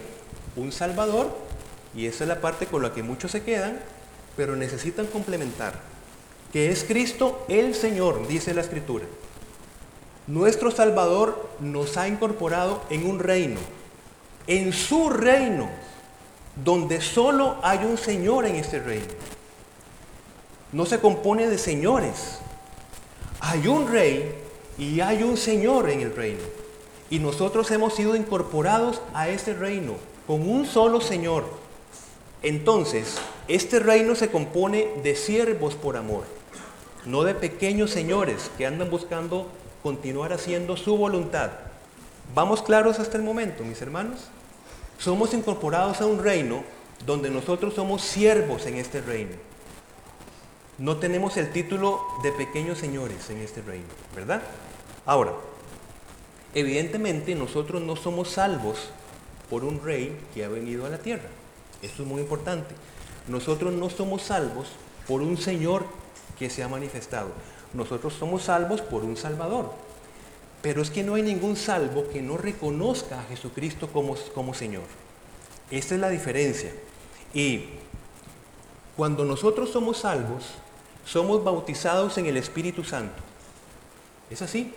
un 0.56 0.72
Salvador, 0.72 1.36
y 1.94 2.06
esa 2.06 2.24
es 2.24 2.28
la 2.30 2.40
parte 2.40 2.66
con 2.66 2.82
la 2.82 2.94
que 2.94 3.04
muchos 3.04 3.32
se 3.32 3.44
quedan, 3.44 3.80
pero 4.38 4.56
necesitan 4.56 5.06
complementar, 5.08 5.74
que 6.54 6.72
es 6.72 6.86
Cristo 6.86 7.44
el 7.50 7.76
Señor, 7.76 8.26
dice 8.28 8.54
la 8.54 8.62
escritura. 8.62 9.06
Nuestro 10.28 10.72
Salvador 10.72 11.50
nos 11.60 11.98
ha 11.98 12.08
incorporado 12.08 12.82
en 12.90 13.06
un 13.06 13.20
reino, 13.20 13.60
en 14.48 14.72
su 14.72 15.10
reino, 15.10 15.70
donde 16.64 17.02
solo 17.02 17.58
hay 17.64 17.80
un 17.80 17.98
Señor 17.98 18.46
en 18.46 18.56
este 18.56 18.80
reino. 18.80 19.08
No 20.72 20.86
se 20.86 21.00
compone 21.00 21.50
de 21.50 21.58
señores. 21.58 22.40
Hay 23.42 23.68
un 23.68 23.92
rey 23.92 24.43
y 24.78 25.02
hay 25.02 25.24
un 25.24 25.38
Señor 25.38 25.90
en 25.90 26.02
el 26.02 26.16
reino. 26.16 26.44
Y 27.10 27.20
nosotros 27.20 27.70
hemos 27.72 27.94
sido 27.94 28.16
incorporados 28.16 29.02
a 29.14 29.30
ese 29.30 29.54
reino 29.54 29.96
con 30.26 30.48
un 30.50 30.66
solo 30.66 31.02
Señor. 31.02 31.46
Entonces, 32.42 33.18
este 33.48 33.80
reino 33.80 34.16
se 34.16 34.32
compone 34.32 34.88
de 35.04 35.16
siervos 35.16 35.76
por 35.76 35.96
amor, 35.96 36.24
no 37.06 37.24
de 37.24 37.36
pequeños 37.36 37.92
señores 37.92 38.52
que 38.58 38.66
andan 38.66 38.90
buscando 38.90 39.48
continuar 39.82 40.34
haciendo 40.34 40.76
su 40.76 40.98
voluntad. 40.98 41.52
¿Vamos 42.34 42.62
claros 42.62 43.00
hasta 43.00 43.18
el 43.18 43.24
momento, 43.24 43.64
mis 43.64 43.82
hermanos? 43.82 44.30
Somos 44.98 45.34
incorporados 45.34 46.02
a 46.02 46.06
un 46.06 46.24
reino 46.24 46.64
donde 47.06 47.30
nosotros 47.30 47.74
somos 47.74 48.02
siervos 48.02 48.66
en 48.66 48.76
este 48.78 49.02
reino. 49.02 49.36
No 50.80 50.98
tenemos 50.98 51.38
el 51.38 51.52
título 51.52 52.02
de 52.24 52.32
pequeños 52.32 52.80
señores 52.80 53.30
en 53.30 53.38
este 53.40 53.62
reino, 53.62 53.86
¿verdad? 54.16 54.42
Ahora, 55.06 55.34
evidentemente 56.56 57.36
nosotros 57.36 57.82
no 57.82 57.96
somos 57.96 58.30
salvos 58.30 58.90
por 59.52 59.64
un 59.64 59.84
rey 59.84 60.18
que 60.34 60.44
ha 60.44 60.50
venido 60.50 60.86
a 60.88 60.90
la 60.90 60.98
tierra. 60.98 61.30
Esto 61.84 62.02
es 62.02 62.10
muy 62.10 62.22
importante. 62.22 62.74
Nosotros 63.28 63.72
no 63.72 63.92
somos 63.92 64.24
salvos 64.24 64.70
por 65.08 65.22
un 65.22 65.38
Señor 65.38 65.86
que 66.40 66.50
se 66.50 66.64
ha 66.64 66.68
manifestado. 66.68 67.30
Nosotros 67.74 68.14
somos 68.14 68.44
salvos 68.44 68.82
por 68.82 69.04
un 69.04 69.16
Salvador. 69.16 69.72
Pero 70.64 70.82
es 70.82 70.90
que 70.90 71.04
no 71.04 71.16
hay 71.16 71.22
ningún 71.22 71.56
salvo 71.56 72.08
que 72.08 72.22
no 72.22 72.38
reconozca 72.38 73.20
a 73.20 73.24
Jesucristo 73.26 73.90
como, 73.90 74.16
como 74.34 74.54
Señor. 74.54 74.84
Esta 75.70 75.94
es 75.94 76.02
la 76.02 76.10
diferencia. 76.10 76.72
Y 77.34 77.66
cuando 78.96 79.26
nosotros 79.26 79.70
somos 79.70 79.98
salvos, 79.98 80.54
somos 81.06 81.44
bautizados 81.44 82.18
en 82.18 82.26
el 82.26 82.38
Espíritu 82.38 82.84
Santo. 82.84 83.22
¿Es 84.30 84.42
así? 84.42 84.74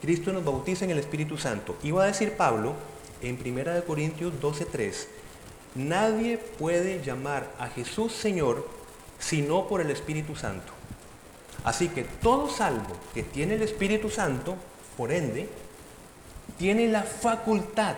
Cristo 0.00 0.32
nos 0.32 0.44
bautiza 0.44 0.84
en 0.84 0.92
el 0.92 0.98
Espíritu 0.98 1.36
Santo. 1.36 1.76
Iba 1.82 2.04
a 2.04 2.06
decir 2.06 2.36
Pablo 2.36 2.74
en 3.20 3.36
1 3.36 3.84
Corintios 3.84 4.32
12:3, 4.40 5.08
nadie 5.74 6.38
puede 6.38 7.02
llamar 7.02 7.52
a 7.58 7.68
Jesús 7.68 8.12
Señor 8.12 8.66
sino 9.18 9.66
por 9.66 9.80
el 9.80 9.90
Espíritu 9.90 10.36
Santo. 10.36 10.72
Así 11.64 11.88
que 11.88 12.04
todo 12.04 12.48
salvo 12.48 12.96
que 13.14 13.24
tiene 13.24 13.54
el 13.54 13.62
Espíritu 13.62 14.10
Santo, 14.10 14.56
por 14.96 15.12
ende, 15.12 15.48
tiene 16.56 16.88
la 16.88 17.02
facultad 17.02 17.96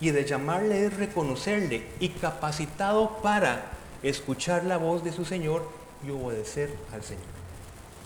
y 0.00 0.10
de 0.10 0.24
llamarle 0.24 0.86
es 0.86 0.96
reconocerle 0.96 1.86
y 1.98 2.10
capacitado 2.10 3.18
para 3.22 3.72
escuchar 4.02 4.64
la 4.64 4.78
voz 4.78 5.04
de 5.04 5.12
su 5.12 5.24
Señor 5.24 5.79
y 6.06 6.10
obedecer 6.10 6.70
al 6.92 7.02
Señor. 7.02 7.24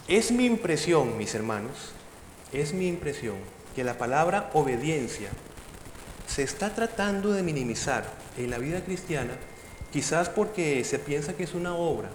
Es 0.09 0.31
mi 0.31 0.45
impresión, 0.45 1.17
mis 1.17 1.35
hermanos, 1.35 1.93
es 2.53 2.75
mi 2.75 2.89
impresión 2.89 3.37
que 3.75 3.85
la 3.85 3.99
palabra 3.99 4.51
obediencia 4.53 5.31
se 6.27 6.43
está 6.43 6.75
tratando 6.75 7.33
de 7.33 7.43
minimizar 7.43 8.05
en 8.37 8.51
la 8.51 8.59
vida 8.59 8.85
cristiana, 8.85 9.33
quizás 9.93 10.29
porque 10.29 10.85
se 10.85 10.99
piensa 10.99 11.35
que 11.35 11.45
es 11.45 11.55
una 11.55 11.75
obra, 11.75 12.11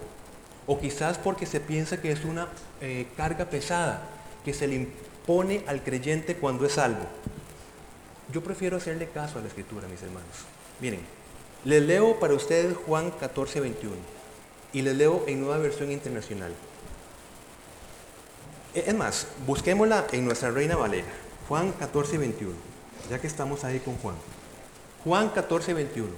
o 0.66 0.78
quizás 0.78 1.18
porque 1.18 1.46
se 1.46 1.60
piensa 1.60 2.00
que 2.00 2.12
es 2.12 2.24
una 2.24 2.48
eh, 2.80 3.06
carga 3.16 3.46
pesada 3.46 4.02
que 4.44 4.54
se 4.54 4.68
le 4.68 4.76
impone 4.76 5.64
al 5.66 5.82
creyente 5.82 6.36
cuando 6.36 6.66
es 6.66 6.72
salvo. 6.72 7.06
Yo 8.32 8.42
prefiero 8.42 8.76
hacerle 8.76 9.08
caso 9.08 9.38
a 9.38 9.42
la 9.42 9.48
escritura, 9.48 9.88
mis 9.88 10.02
hermanos. 10.02 10.28
Miren, 10.80 11.00
les 11.64 11.82
leo 11.82 12.20
para 12.20 12.34
ustedes 12.34 12.76
Juan 12.86 13.10
14, 13.10 13.60
21 13.60 14.19
y 14.72 14.82
les 14.82 14.96
leo 14.96 15.24
en 15.26 15.40
nueva 15.40 15.58
versión 15.58 15.90
internacional. 15.90 16.52
E, 18.74 18.84
es 18.86 18.94
más, 18.94 19.26
busquémosla 19.46 20.06
en 20.12 20.24
nuestra 20.24 20.50
Reina 20.50 20.76
Valera, 20.76 21.08
Juan 21.48 21.72
14, 21.72 22.18
21, 22.18 22.52
ya 23.10 23.18
que 23.20 23.26
estamos 23.26 23.64
ahí 23.64 23.80
con 23.80 23.96
Juan. 23.96 24.14
Juan 25.04 25.30
14, 25.30 25.74
21. 25.74 26.08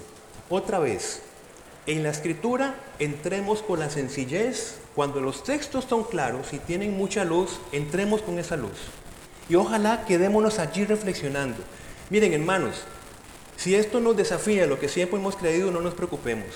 Otra 0.50 0.78
vez, 0.78 1.22
en 1.86 2.02
la 2.02 2.10
escritura 2.10 2.74
entremos 2.98 3.62
con 3.62 3.80
la 3.80 3.90
sencillez 3.90 4.76
cuando 4.94 5.20
los 5.20 5.42
textos 5.42 5.86
son 5.86 6.04
claros 6.04 6.52
y 6.52 6.58
tienen 6.58 6.96
mucha 6.96 7.24
luz, 7.24 7.58
entremos 7.72 8.22
con 8.22 8.38
esa 8.38 8.56
luz. 8.56 8.78
Y 9.48 9.54
ojalá 9.54 10.04
quedémonos 10.04 10.58
allí 10.58 10.84
reflexionando. 10.84 11.62
Miren, 12.10 12.32
hermanos, 12.34 12.82
si 13.56 13.74
esto 13.74 14.00
nos 14.00 14.16
desafía 14.16 14.66
lo 14.66 14.78
que 14.78 14.88
siempre 14.88 15.18
hemos 15.18 15.36
creído, 15.36 15.70
no 15.70 15.80
nos 15.80 15.94
preocupemos. 15.94 16.46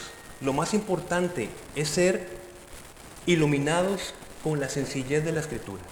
Lo 0.40 0.52
más 0.52 0.74
importante 0.74 1.48
es 1.74 1.88
ser 1.88 2.28
iluminados 3.26 4.14
con 4.44 4.60
la 4.60 4.68
sencillez 4.68 5.24
de 5.24 5.32
la 5.32 5.40
escritura. 5.40 5.82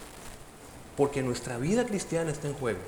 Porque 0.96 1.22
nuestra 1.22 1.58
vida 1.58 1.86
cristiana 1.86 2.30
está 2.30 2.48
en 2.48 2.54
juego. 2.54 2.78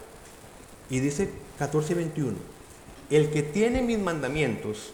Y 0.90 1.01
dice 1.01 1.31
14:21, 1.59 2.37
el 3.11 3.31
que 3.31 3.42
tiene 3.42 3.83
mis 3.83 3.99
mandamientos 3.99 4.92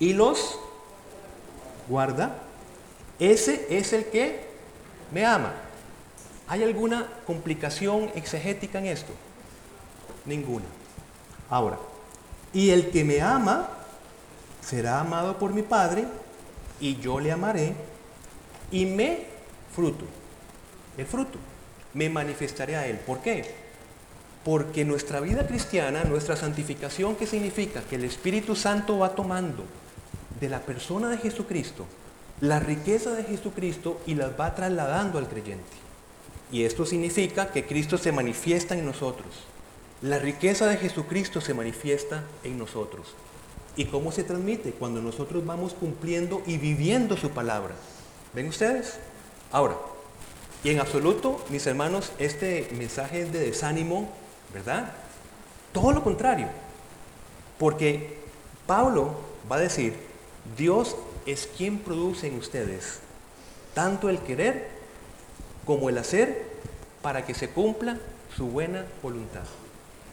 y 0.00 0.14
los 0.14 0.58
guarda, 1.88 2.38
ese 3.18 3.66
es 3.70 3.92
el 3.92 4.06
que 4.06 4.48
me 5.12 5.24
ama. 5.24 5.54
¿Hay 6.48 6.62
alguna 6.62 7.06
complicación 7.26 8.10
exegética 8.14 8.78
en 8.78 8.86
esto? 8.86 9.12
Ninguna. 10.24 10.64
Ahora, 11.50 11.78
y 12.52 12.70
el 12.70 12.90
que 12.90 13.04
me 13.04 13.20
ama 13.20 13.77
será 14.68 15.00
amado 15.00 15.38
por 15.38 15.52
mi 15.52 15.62
Padre 15.62 16.04
y 16.80 16.96
yo 16.96 17.20
le 17.20 17.32
amaré 17.32 17.74
y 18.70 18.86
me 18.86 19.26
fruto, 19.74 20.04
el 20.96 21.06
fruto, 21.06 21.38
me 21.94 22.10
manifestaré 22.10 22.76
a 22.76 22.86
él. 22.86 22.98
¿Por 22.98 23.20
qué? 23.20 23.54
Porque 24.44 24.84
nuestra 24.84 25.20
vida 25.20 25.46
cristiana, 25.46 26.04
nuestra 26.04 26.36
santificación, 26.36 27.16
¿qué 27.16 27.26
significa? 27.26 27.82
Que 27.82 27.96
el 27.96 28.04
Espíritu 28.04 28.54
Santo 28.54 28.98
va 28.98 29.14
tomando 29.14 29.64
de 30.40 30.48
la 30.48 30.60
persona 30.60 31.08
de 31.08 31.18
Jesucristo 31.18 31.86
la 32.40 32.60
riqueza 32.60 33.12
de 33.12 33.24
Jesucristo 33.24 34.00
y 34.06 34.14
las 34.14 34.38
va 34.38 34.54
trasladando 34.54 35.18
al 35.18 35.28
creyente. 35.28 35.64
Y 36.52 36.62
esto 36.62 36.86
significa 36.86 37.50
que 37.50 37.66
Cristo 37.66 37.98
se 37.98 38.12
manifiesta 38.12 38.74
en 38.76 38.86
nosotros. 38.86 39.26
La 40.02 40.18
riqueza 40.18 40.66
de 40.66 40.76
Jesucristo 40.76 41.40
se 41.40 41.54
manifiesta 41.54 42.22
en 42.44 42.58
nosotros. 42.58 43.08
¿Y 43.78 43.84
cómo 43.84 44.10
se 44.10 44.24
transmite? 44.24 44.72
Cuando 44.72 45.00
nosotros 45.00 45.46
vamos 45.46 45.72
cumpliendo 45.72 46.42
y 46.46 46.58
viviendo 46.58 47.16
su 47.16 47.30
palabra. 47.30 47.76
¿Ven 48.34 48.48
ustedes? 48.48 48.98
Ahora, 49.52 49.76
y 50.64 50.70
en 50.70 50.80
absoluto, 50.80 51.40
mis 51.48 51.64
hermanos, 51.64 52.10
este 52.18 52.68
mensaje 52.76 53.22
es 53.22 53.32
de 53.32 53.38
desánimo, 53.38 54.10
¿verdad? 54.52 54.92
Todo 55.72 55.92
lo 55.92 56.02
contrario. 56.02 56.48
Porque 57.56 58.18
Pablo 58.66 59.14
va 59.50 59.56
a 59.56 59.60
decir, 59.60 59.94
Dios 60.56 60.96
es 61.24 61.48
quien 61.56 61.78
produce 61.78 62.26
en 62.26 62.36
ustedes 62.36 62.98
tanto 63.74 64.08
el 64.08 64.18
querer 64.18 64.70
como 65.64 65.88
el 65.88 65.98
hacer 65.98 66.46
para 67.00 67.24
que 67.24 67.32
se 67.32 67.50
cumpla 67.50 67.96
su 68.36 68.48
buena 68.48 68.84
voluntad. 69.04 69.44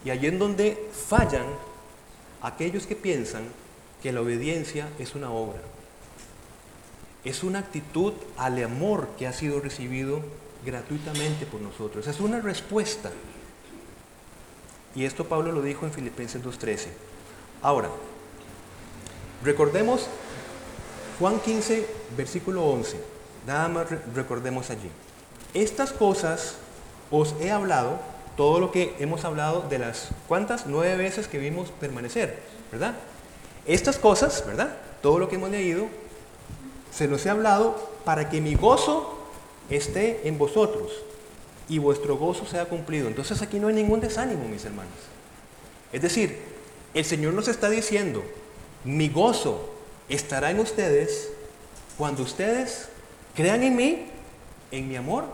Y 0.04 0.12
allí 0.12 0.28
en 0.28 0.38
donde 0.38 0.88
fallan 0.92 1.46
aquellos 2.46 2.86
que 2.86 2.96
piensan 2.96 3.44
que 4.04 4.12
la 4.12 4.22
obediencia 4.22 4.88
es 5.00 5.16
una 5.16 5.32
obra. 5.32 5.60
Es 7.24 7.44
una 7.44 7.60
actitud 7.60 8.14
al 8.38 8.64
amor 8.64 9.10
que 9.18 9.26
ha 9.26 9.34
sido 9.34 9.60
recibido 9.60 10.22
gratuitamente 10.64 11.48
por 11.48 11.60
nosotros. 11.60 12.06
Es 12.06 12.20
una 12.20 12.40
respuesta. 12.42 13.12
Y 14.94 15.06
esto 15.06 15.26
Pablo 15.26 15.52
lo 15.52 15.64
dijo 15.64 15.86
en 15.86 15.92
Filipenses 15.92 16.44
2.13. 16.44 16.88
Ahora, 17.64 17.90
recordemos 19.44 20.08
Juan 21.20 21.40
15, 21.40 21.88
versículo 22.16 22.64
11. 22.64 23.00
Nada 23.48 23.68
más 23.70 23.88
recordemos 24.14 24.70
allí. 24.70 24.90
Estas 25.56 25.92
cosas 25.94 26.58
os 27.10 27.34
he 27.42 27.50
hablado, 27.50 28.00
todo 28.38 28.60
lo 28.60 28.72
que 28.72 28.96
hemos 29.00 29.24
hablado 29.26 29.66
de 29.70 29.80
las 29.80 30.10
cuántas, 30.28 30.66
nueve 30.68 30.98
veces 30.98 31.28
que 31.28 31.38
vimos 31.38 31.72
permanecer, 31.80 32.40
¿verdad? 32.72 32.96
Estas 33.66 33.98
cosas, 33.98 34.44
¿verdad? 34.46 34.76
Todo 35.02 35.20
lo 35.20 35.30
que 35.30 35.36
hemos 35.36 35.50
leído, 35.50 35.88
se 36.92 37.08
los 37.08 37.26
he 37.26 37.30
hablado 37.30 37.76
para 38.04 38.30
que 38.30 38.42
mi 38.42 38.56
gozo 38.56 39.20
esté 39.70 40.28
en 40.28 40.38
vosotros 40.38 40.92
y 41.68 41.80
vuestro 41.80 42.18
gozo 42.18 42.46
sea 42.46 42.66
cumplido. 42.66 43.08
Entonces 43.08 43.42
aquí 43.42 43.60
no 43.60 43.68
hay 43.68 43.76
ningún 43.76 44.00
desánimo, 44.00 44.48
mis 44.48 44.66
hermanos. 44.66 44.94
Es 45.92 46.02
decir, 46.02 46.42
el 46.94 47.06
Señor 47.06 47.34
nos 47.34 47.48
está 47.48 47.70
diciendo, 47.70 48.24
mi 48.84 49.10
gozo 49.10 49.70
estará 50.10 50.52
en 50.52 50.60
ustedes 50.60 51.30
cuando 51.98 52.24
ustedes 52.24 52.90
crean 53.34 53.64
en 53.64 53.76
mí, 53.76 54.06
en 54.72 54.88
mi 54.88 54.96
amor, 54.96 55.26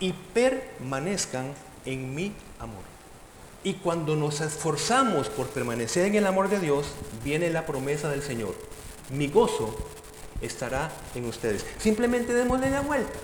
y 0.00 0.12
permanezcan 0.12 1.52
en 1.84 2.14
mi 2.14 2.32
amor. 2.58 2.82
Y 3.62 3.74
cuando 3.74 4.14
nos 4.14 4.40
esforzamos 4.40 5.28
por 5.28 5.48
permanecer 5.48 6.06
en 6.06 6.16
el 6.16 6.26
amor 6.26 6.50
de 6.50 6.60
Dios, 6.60 6.86
viene 7.24 7.50
la 7.50 7.64
promesa 7.64 8.10
del 8.10 8.22
Señor. 8.22 8.54
Mi 9.10 9.28
gozo 9.28 9.74
estará 10.42 10.90
en 11.14 11.24
ustedes. 11.24 11.64
Simplemente 11.78 12.34
démosle 12.34 12.70
la 12.70 12.82
vuelta. 12.82 13.18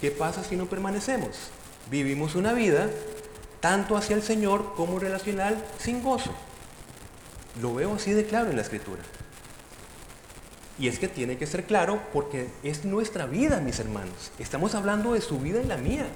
¿Qué 0.00 0.10
pasa 0.10 0.42
si 0.42 0.56
no 0.56 0.66
permanecemos? 0.66 1.36
Vivimos 1.90 2.34
una 2.34 2.52
vida 2.52 2.88
tanto 3.60 3.96
hacia 3.96 4.16
el 4.16 4.22
Señor 4.22 4.74
como 4.74 4.98
relacional 4.98 5.62
sin 5.78 6.02
gozo. 6.02 6.32
Lo 7.60 7.74
veo 7.74 7.94
así 7.94 8.12
de 8.12 8.26
claro 8.26 8.50
en 8.50 8.56
la 8.56 8.62
escritura. 8.62 9.02
Y 10.78 10.88
es 10.88 10.98
que 10.98 11.08
tiene 11.08 11.38
que 11.38 11.46
ser 11.46 11.64
claro 11.64 12.02
porque 12.12 12.48
es 12.62 12.84
nuestra 12.84 13.26
vida, 13.26 13.60
mis 13.60 13.80
hermanos. 13.80 14.30
Estamos 14.38 14.74
hablando 14.74 15.14
de 15.14 15.22
su 15.22 15.38
vida 15.38 15.60
y 15.62 15.66
la 15.66 15.78
mía. 15.78 16.06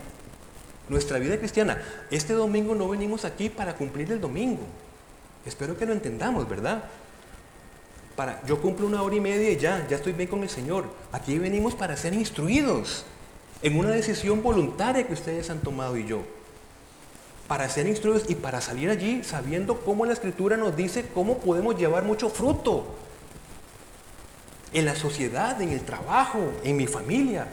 Nuestra 0.90 1.20
vida 1.20 1.38
cristiana. 1.38 1.81
Este 2.11 2.33
domingo 2.33 2.74
no 2.74 2.88
venimos 2.88 3.24
aquí 3.24 3.48
para 3.48 3.76
cumplir 3.76 4.11
el 4.11 4.20
domingo. 4.20 4.62
Espero 5.46 5.79
que 5.79 5.87
lo 5.87 5.92
entendamos, 5.92 6.48
¿verdad? 6.48 6.83
Para, 8.16 8.44
yo 8.44 8.61
cumplo 8.61 8.88
una 8.88 9.00
hora 9.00 9.14
y 9.14 9.20
media 9.20 9.53
y 9.53 9.57
ya, 9.57 9.87
ya 9.88 9.96
estoy 9.96 10.14
bien 10.14 10.29
con 10.29 10.42
el 10.42 10.48
Señor. 10.48 10.87
Aquí 11.12 11.38
venimos 11.38 11.76
para 11.76 11.96
ser 11.96 12.12
instruidos 12.12 13.05
en 13.62 13.79
una 13.79 13.90
decisión 13.90 14.42
voluntaria 14.42 15.07
que 15.07 15.12
ustedes 15.12 15.48
han 15.48 15.61
tomado 15.61 15.96
y 15.96 16.07
yo. 16.07 16.22
Para 17.46 17.68
ser 17.68 17.87
instruidos 17.87 18.29
y 18.29 18.35
para 18.35 18.61
salir 18.61 18.90
allí 18.90 19.22
sabiendo 19.22 19.83
cómo 19.83 20.07
la 20.07 20.12
Escritura 20.12 20.57
nos 20.57 20.74
dice 20.74 21.07
cómo 21.14 21.38
podemos 21.38 21.79
llevar 21.79 22.03
mucho 22.03 22.31
fruto 22.31 22.96
en 24.72 24.87
la 24.87 24.96
sociedad, 24.96 25.62
en 25.62 25.68
el 25.68 25.83
trabajo, 25.83 26.40
en 26.64 26.76
mi 26.76 26.88
familia. 26.88 27.46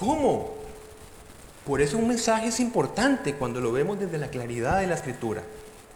¿Cómo? 0.00 0.61
Por 1.66 1.80
eso 1.80 1.96
un 1.96 2.08
mensaje 2.08 2.48
es 2.48 2.58
importante 2.58 3.34
cuando 3.34 3.60
lo 3.60 3.70
vemos 3.70 3.98
desde 3.98 4.18
la 4.18 4.28
claridad 4.28 4.80
de 4.80 4.88
la 4.88 4.96
escritura. 4.96 5.42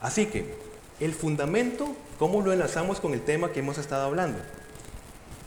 Así 0.00 0.26
que, 0.26 0.54
el 1.00 1.12
fundamento, 1.12 1.88
¿cómo 2.18 2.40
lo 2.40 2.52
enlazamos 2.52 3.00
con 3.00 3.14
el 3.14 3.22
tema 3.22 3.50
que 3.50 3.60
hemos 3.60 3.76
estado 3.76 4.06
hablando? 4.06 4.38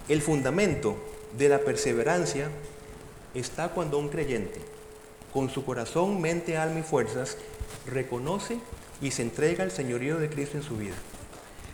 El 0.10 0.22
fundamento 0.22 0.98
de 1.38 1.48
la 1.48 1.60
perseverancia 1.60 2.50
está 3.34 3.70
cuando 3.70 3.98
un 3.98 4.10
creyente, 4.10 4.60
con 5.32 5.50
su 5.50 5.64
corazón, 5.64 6.20
mente, 6.20 6.58
alma 6.58 6.80
y 6.80 6.84
fuerzas, 6.84 7.38
reconoce 7.86 8.60
y 9.02 9.12
se 9.12 9.22
entrega 9.22 9.64
al 9.64 9.72
señorío 9.72 10.18
de 10.18 10.30
Cristo 10.30 10.58
en 10.58 10.64
su 10.64 10.76
vida. 10.76 10.96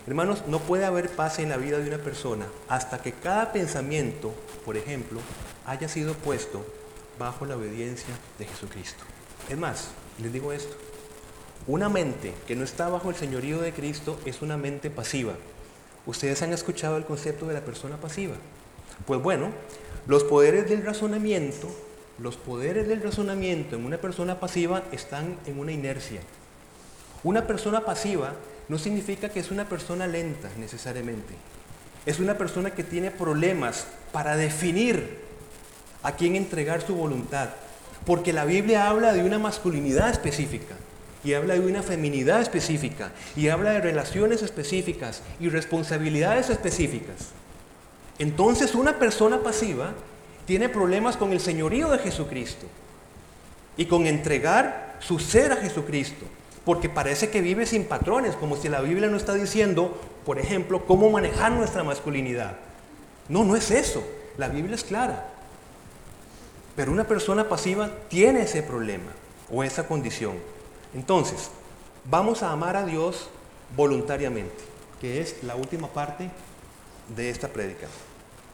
Hermanos, 0.06 0.44
no 0.46 0.60
puede 0.60 0.84
haber 0.84 1.08
paz 1.10 1.40
en 1.40 1.48
la 1.48 1.56
vida 1.56 1.78
de 1.78 1.88
una 1.88 1.98
persona 1.98 2.46
hasta 2.68 3.02
que 3.02 3.12
cada 3.12 3.52
pensamiento, 3.52 4.32
por 4.64 4.76
ejemplo, 4.76 5.18
haya 5.64 5.88
sido 5.88 6.14
puesto 6.14 6.64
bajo 7.18 7.46
la 7.46 7.56
obediencia 7.56 8.14
de 8.38 8.46
Jesucristo. 8.46 9.04
Es 9.48 9.58
más, 9.58 9.88
les 10.22 10.32
digo 10.32 10.52
esto, 10.52 10.76
una 11.66 11.88
mente 11.88 12.32
que 12.46 12.56
no 12.56 12.64
está 12.64 12.88
bajo 12.88 13.10
el 13.10 13.16
señorío 13.16 13.60
de 13.60 13.72
Cristo 13.72 14.18
es 14.24 14.42
una 14.42 14.56
mente 14.56 14.90
pasiva. 14.90 15.34
¿Ustedes 16.06 16.42
han 16.42 16.52
escuchado 16.52 16.96
el 16.96 17.04
concepto 17.04 17.46
de 17.46 17.54
la 17.54 17.62
persona 17.62 17.96
pasiva? 17.96 18.36
Pues 19.06 19.20
bueno, 19.20 19.50
los 20.06 20.22
poderes 20.24 20.68
del 20.68 20.84
razonamiento, 20.84 21.68
los 22.18 22.36
poderes 22.36 22.86
del 22.86 23.02
razonamiento 23.02 23.76
en 23.76 23.84
una 23.84 23.98
persona 23.98 24.38
pasiva 24.38 24.84
están 24.92 25.36
en 25.46 25.58
una 25.58 25.72
inercia. 25.72 26.20
Una 27.24 27.46
persona 27.46 27.84
pasiva 27.84 28.34
no 28.68 28.78
significa 28.78 29.28
que 29.28 29.40
es 29.40 29.50
una 29.50 29.68
persona 29.68 30.06
lenta 30.06 30.48
necesariamente. 30.58 31.34
Es 32.06 32.20
una 32.20 32.38
persona 32.38 32.70
que 32.70 32.84
tiene 32.84 33.10
problemas 33.10 33.88
para 34.12 34.36
definir 34.36 35.25
a 36.02 36.12
quién 36.12 36.36
entregar 36.36 36.82
su 36.82 36.94
voluntad. 36.94 37.50
Porque 38.04 38.32
la 38.32 38.44
Biblia 38.44 38.88
habla 38.88 39.12
de 39.12 39.24
una 39.24 39.38
masculinidad 39.38 40.10
específica 40.10 40.74
y 41.24 41.34
habla 41.34 41.54
de 41.54 41.60
una 41.60 41.82
feminidad 41.82 42.40
específica 42.40 43.10
y 43.34 43.48
habla 43.48 43.70
de 43.72 43.80
relaciones 43.80 44.42
específicas 44.42 45.22
y 45.40 45.48
responsabilidades 45.48 46.50
específicas. 46.50 47.30
Entonces 48.18 48.74
una 48.74 48.98
persona 48.98 49.42
pasiva 49.42 49.92
tiene 50.46 50.68
problemas 50.68 51.16
con 51.16 51.32
el 51.32 51.40
señorío 51.40 51.90
de 51.90 51.98
Jesucristo 51.98 52.66
y 53.76 53.86
con 53.86 54.06
entregar 54.06 54.98
su 55.00 55.18
ser 55.18 55.52
a 55.52 55.56
Jesucristo 55.56 56.26
porque 56.66 56.88
parece 56.88 57.30
que 57.30 57.42
vive 57.42 57.64
sin 57.64 57.84
patrones, 57.84 58.34
como 58.34 58.56
si 58.56 58.68
la 58.68 58.80
Biblia 58.80 59.06
no 59.06 59.16
está 59.16 59.34
diciendo, 59.34 59.96
por 60.26 60.40
ejemplo, 60.40 60.84
cómo 60.84 61.08
manejar 61.10 61.52
nuestra 61.52 61.84
masculinidad. 61.84 62.56
No, 63.28 63.44
no 63.44 63.54
es 63.54 63.70
eso. 63.70 64.02
La 64.36 64.48
Biblia 64.48 64.74
es 64.74 64.82
clara. 64.82 65.32
Pero 66.76 66.92
una 66.92 67.04
persona 67.04 67.48
pasiva 67.48 67.90
tiene 68.08 68.42
ese 68.42 68.62
problema 68.62 69.10
o 69.50 69.64
esa 69.64 69.88
condición. 69.88 70.36
Entonces, 70.94 71.50
vamos 72.04 72.42
a 72.42 72.52
amar 72.52 72.76
a 72.76 72.84
Dios 72.84 73.28
voluntariamente, 73.74 74.62
que 75.00 75.20
es 75.20 75.42
la 75.42 75.56
última 75.56 75.88
parte 75.88 76.30
de 77.16 77.30
esta 77.30 77.48
prédica. 77.48 77.86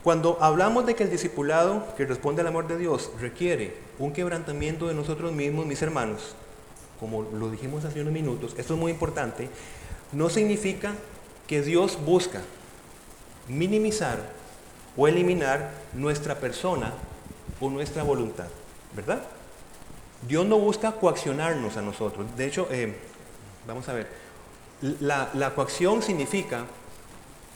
Cuando 0.02 0.38
hablamos 0.40 0.86
de 0.86 0.94
que 0.94 1.04
el 1.04 1.10
discipulado 1.10 1.84
que 1.96 2.06
responde 2.06 2.40
al 2.40 2.48
amor 2.48 2.66
de 2.66 2.78
Dios 2.78 3.10
requiere 3.20 3.76
un 3.98 4.12
quebrantamiento 4.12 4.88
de 4.88 4.94
nosotros 4.94 5.32
mismos, 5.32 5.66
mis 5.66 5.82
hermanos, 5.82 6.34
como 6.98 7.22
lo 7.22 7.50
dijimos 7.50 7.84
hace 7.84 8.00
unos 8.00 8.12
minutos, 8.12 8.54
esto 8.56 8.74
es 8.74 8.80
muy 8.80 8.92
importante, 8.92 9.48
no 10.12 10.28
significa 10.28 10.94
que 11.46 11.62
Dios 11.62 11.98
busca 12.04 12.40
minimizar 13.48 14.18
o 14.96 15.08
eliminar 15.08 15.70
nuestra 15.92 16.36
persona 16.36 16.92
o 17.62 17.70
nuestra 17.70 18.02
voluntad, 18.02 18.48
¿verdad? 18.94 19.22
Dios 20.28 20.44
no 20.44 20.58
busca 20.58 20.92
coaccionarnos 20.92 21.76
a 21.76 21.82
nosotros. 21.82 22.26
De 22.36 22.46
hecho, 22.46 22.66
eh, 22.70 22.94
vamos 23.66 23.88
a 23.88 23.92
ver, 23.92 24.08
la, 25.00 25.30
la 25.34 25.54
coacción 25.54 26.02
significa 26.02 26.64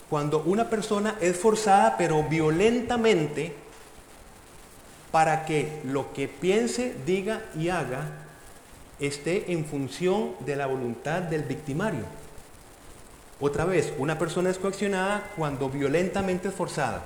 cuando 0.09 0.39
una 0.43 0.69
persona 0.69 1.17
es 1.19 1.37
forzada 1.37 1.95
pero 1.97 2.23
violentamente 2.23 3.53
para 5.11 5.45
que 5.45 5.81
lo 5.83 6.13
que 6.13 6.29
piense, 6.29 6.95
diga 7.05 7.43
y 7.55 7.67
haga 7.69 8.07
esté 8.99 9.51
en 9.51 9.65
función 9.65 10.31
de 10.39 10.55
la 10.55 10.67
voluntad 10.67 11.21
del 11.21 11.43
victimario. 11.43 12.05
Otra 13.39 13.65
vez, 13.65 13.93
una 13.97 14.17
persona 14.17 14.49
es 14.49 14.57
coaccionada 14.57 15.31
cuando 15.35 15.69
violentamente 15.69 16.47
es 16.47 16.53
forzada. 16.53 17.03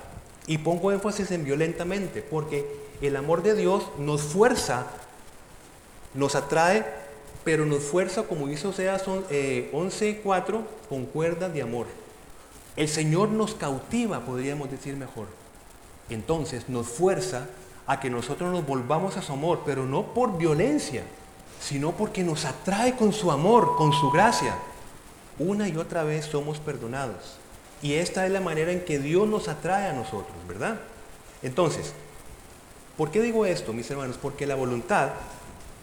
Y 0.47 0.59
pongo 0.59 0.91
énfasis 0.91 1.31
en 1.31 1.43
violentamente, 1.43 2.21
porque 2.21 2.90
el 3.07 3.15
amor 3.15 3.43
de 3.43 3.55
Dios 3.55 3.83
nos 3.97 4.21
fuerza, 4.21 4.87
nos 6.13 6.35
atrae, 6.35 6.85
pero 7.43 7.65
nos 7.65 7.83
fuerza, 7.83 8.23
como 8.23 8.49
hizo 8.49 8.69
Oseas 8.69 9.05
11.4, 9.05 10.61
con 10.87 11.05
cuerdas 11.05 11.53
de 11.53 11.61
amor. 11.61 11.87
El 12.75 12.87
Señor 12.87 13.29
nos 13.29 13.55
cautiva, 13.55 14.21
podríamos 14.21 14.69
decir 14.69 14.95
mejor. 14.95 15.27
Entonces 16.09 16.69
nos 16.69 16.87
fuerza 16.87 17.47
a 17.87 17.99
que 17.99 18.09
nosotros 18.09 18.51
nos 18.51 18.65
volvamos 18.65 19.17
a 19.17 19.21
su 19.21 19.33
amor, 19.33 19.61
pero 19.65 19.85
no 19.85 20.13
por 20.13 20.37
violencia, 20.37 21.03
sino 21.59 21.91
porque 21.91 22.23
nos 22.23 22.45
atrae 22.45 22.95
con 22.95 23.13
su 23.13 23.31
amor, 23.31 23.75
con 23.77 23.91
su 23.93 24.11
gracia. 24.11 24.55
Una 25.39 25.67
y 25.67 25.75
otra 25.77 26.03
vez 26.03 26.25
somos 26.25 26.59
perdonados. 26.59 27.37
Y 27.81 27.93
esta 27.93 28.25
es 28.27 28.31
la 28.31 28.41
manera 28.41 28.71
en 28.71 28.85
que 28.85 28.99
Dios 28.99 29.27
nos 29.27 29.47
atrae 29.47 29.89
a 29.89 29.93
nosotros, 29.93 30.35
¿verdad? 30.47 30.79
Entonces, 31.41 31.93
¿por 32.97 33.11
qué 33.11 33.21
digo 33.21 33.45
esto, 33.45 33.73
mis 33.73 33.89
hermanos? 33.89 34.17
Porque 34.21 34.45
la 34.45 34.55
voluntad 34.55 35.11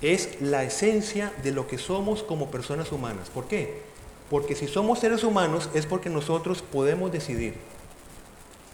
es 0.01 0.40
la 0.40 0.62
esencia 0.64 1.33
de 1.42 1.53
lo 1.53 1.66
que 1.66 1.79
somos 1.79 2.23
como 2.23 2.51
personas 2.51 2.92
humanas. 2.92 3.31
¿Por 3.31 3.47
qué? 3.47 3.83
Porque 4.31 4.55
si 4.55 4.68
somos 4.68 4.99
seres 4.99 5.25
humanos 5.25 5.71
es 5.75 5.87
porque 5.87 6.11
nosotros 6.11 6.62
podemos 6.62 7.11
decidir. 7.11 7.55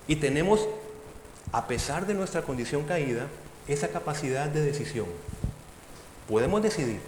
Y 0.07 0.17
tenemos, 0.17 0.69
a 1.53 1.67
pesar 1.67 2.07
de 2.07 2.15
nuestra 2.15 2.43
condición 2.43 2.85
caída, 2.85 3.29
esa 3.69 3.89
capacidad 3.89 4.49
de 4.49 4.61
decisión. 4.61 5.07
Podemos 6.29 6.63
decidir. 6.63 7.01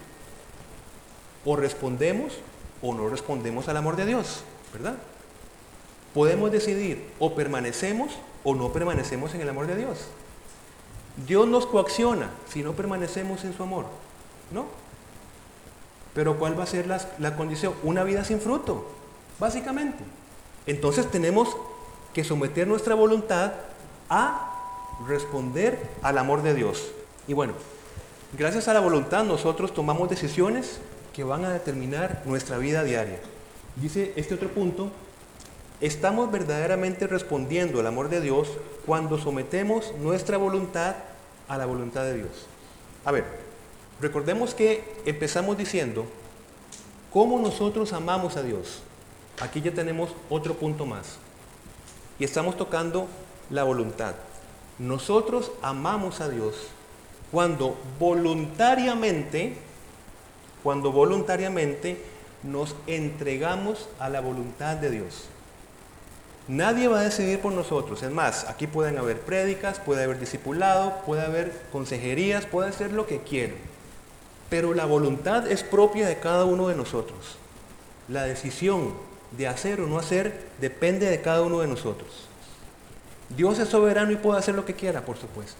O 1.44 1.56
respondemos 1.56 2.34
o 2.82 2.94
no 2.94 3.08
respondemos 3.08 3.68
al 3.68 3.76
amor 3.76 3.96
de 3.96 4.06
Dios, 4.06 4.42
¿verdad? 4.72 4.96
Podemos 6.14 6.50
decidir 6.50 7.04
o 7.18 7.34
permanecemos 7.34 8.12
o 8.44 8.54
no 8.54 8.72
permanecemos 8.72 9.34
en 9.34 9.42
el 9.42 9.48
amor 9.48 9.66
de 9.66 9.76
Dios. 9.76 10.06
Dios 11.24 11.46
nos 11.46 11.66
coacciona 11.66 12.30
si 12.48 12.62
no 12.62 12.72
permanecemos 12.72 13.44
en 13.44 13.56
su 13.56 13.62
amor, 13.62 13.86
¿no? 14.50 14.66
Pero 16.14 16.38
¿cuál 16.38 16.58
va 16.58 16.64
a 16.64 16.66
ser 16.66 16.86
la, 16.86 17.00
la 17.18 17.36
condición? 17.36 17.74
Una 17.82 18.04
vida 18.04 18.24
sin 18.24 18.40
fruto, 18.40 18.86
básicamente. 19.38 20.02
Entonces 20.66 21.10
tenemos 21.10 21.56
que 22.12 22.24
someter 22.24 22.66
nuestra 22.66 22.94
voluntad 22.94 23.52
a 24.08 24.52
responder 25.06 25.78
al 26.02 26.18
amor 26.18 26.42
de 26.42 26.54
Dios. 26.54 26.90
Y 27.28 27.34
bueno, 27.34 27.52
gracias 28.36 28.68
a 28.68 28.74
la 28.74 28.80
voluntad 28.80 29.24
nosotros 29.24 29.74
tomamos 29.74 30.08
decisiones 30.08 30.80
que 31.12 31.24
van 31.24 31.44
a 31.44 31.52
determinar 31.52 32.22
nuestra 32.24 32.58
vida 32.58 32.84
diaria. 32.84 33.20
Dice 33.76 34.12
este 34.16 34.34
otro 34.34 34.48
punto, 34.48 34.90
estamos 35.80 36.30
verdaderamente 36.30 37.06
respondiendo 37.06 37.80
al 37.80 37.86
amor 37.86 38.08
de 38.08 38.20
Dios 38.20 38.48
cuando 38.84 39.18
sometemos 39.18 39.92
nuestra 40.00 40.36
voluntad 40.36 40.96
a 41.48 41.56
la 41.56 41.66
voluntad 41.66 42.04
de 42.04 42.14
Dios. 42.14 42.46
A 43.04 43.12
ver, 43.12 43.24
recordemos 44.00 44.54
que 44.54 44.84
empezamos 45.04 45.56
diciendo 45.58 46.06
cómo 47.12 47.38
nosotros 47.38 47.92
amamos 47.92 48.36
a 48.36 48.42
Dios. 48.42 48.82
Aquí 49.40 49.60
ya 49.60 49.72
tenemos 49.72 50.10
otro 50.30 50.54
punto 50.54 50.86
más. 50.86 51.18
Y 52.18 52.24
estamos 52.24 52.56
tocando 52.56 53.06
la 53.50 53.64
voluntad. 53.64 54.14
Nosotros 54.78 55.52
amamos 55.62 56.20
a 56.20 56.28
Dios 56.28 56.68
cuando 57.30 57.76
voluntariamente 57.98 59.56
cuando 60.66 60.90
voluntariamente 60.90 61.96
nos 62.42 62.74
entregamos 62.88 63.88
a 64.00 64.08
la 64.08 64.20
voluntad 64.20 64.76
de 64.76 64.90
Dios. 64.90 65.28
Nadie 66.48 66.86
va 66.86 67.00
a 67.00 67.04
decidir 67.04 67.40
por 67.40 67.52
nosotros. 67.52 68.02
Es 68.02 68.10
más, 68.10 68.44
aquí 68.44 68.66
pueden 68.66 68.98
haber 68.98 69.20
prédicas, 69.20 69.80
puede 69.80 70.04
haber 70.04 70.20
discipulado, 70.20 71.00
puede 71.04 71.22
haber 71.22 71.52
consejerías, 71.72 72.46
puede 72.46 72.68
hacer 72.68 72.92
lo 72.92 73.06
que 73.06 73.20
quieran. 73.20 73.56
Pero 74.48 74.74
la 74.74 74.84
voluntad 74.84 75.50
es 75.50 75.64
propia 75.64 76.06
de 76.06 76.18
cada 76.18 76.44
uno 76.44 76.68
de 76.68 76.76
nosotros. 76.76 77.36
La 78.08 78.24
decisión 78.24 78.94
de 79.32 79.48
hacer 79.48 79.80
o 79.80 79.88
no 79.88 79.98
hacer 79.98 80.46
depende 80.60 81.10
de 81.10 81.20
cada 81.20 81.42
uno 81.42 81.60
de 81.60 81.66
nosotros. 81.66 82.28
Dios 83.36 83.58
es 83.58 83.68
soberano 83.68 84.12
y 84.12 84.16
puede 84.16 84.38
hacer 84.38 84.54
lo 84.54 84.64
que 84.64 84.74
quiera, 84.74 85.04
por 85.04 85.16
supuesto. 85.16 85.58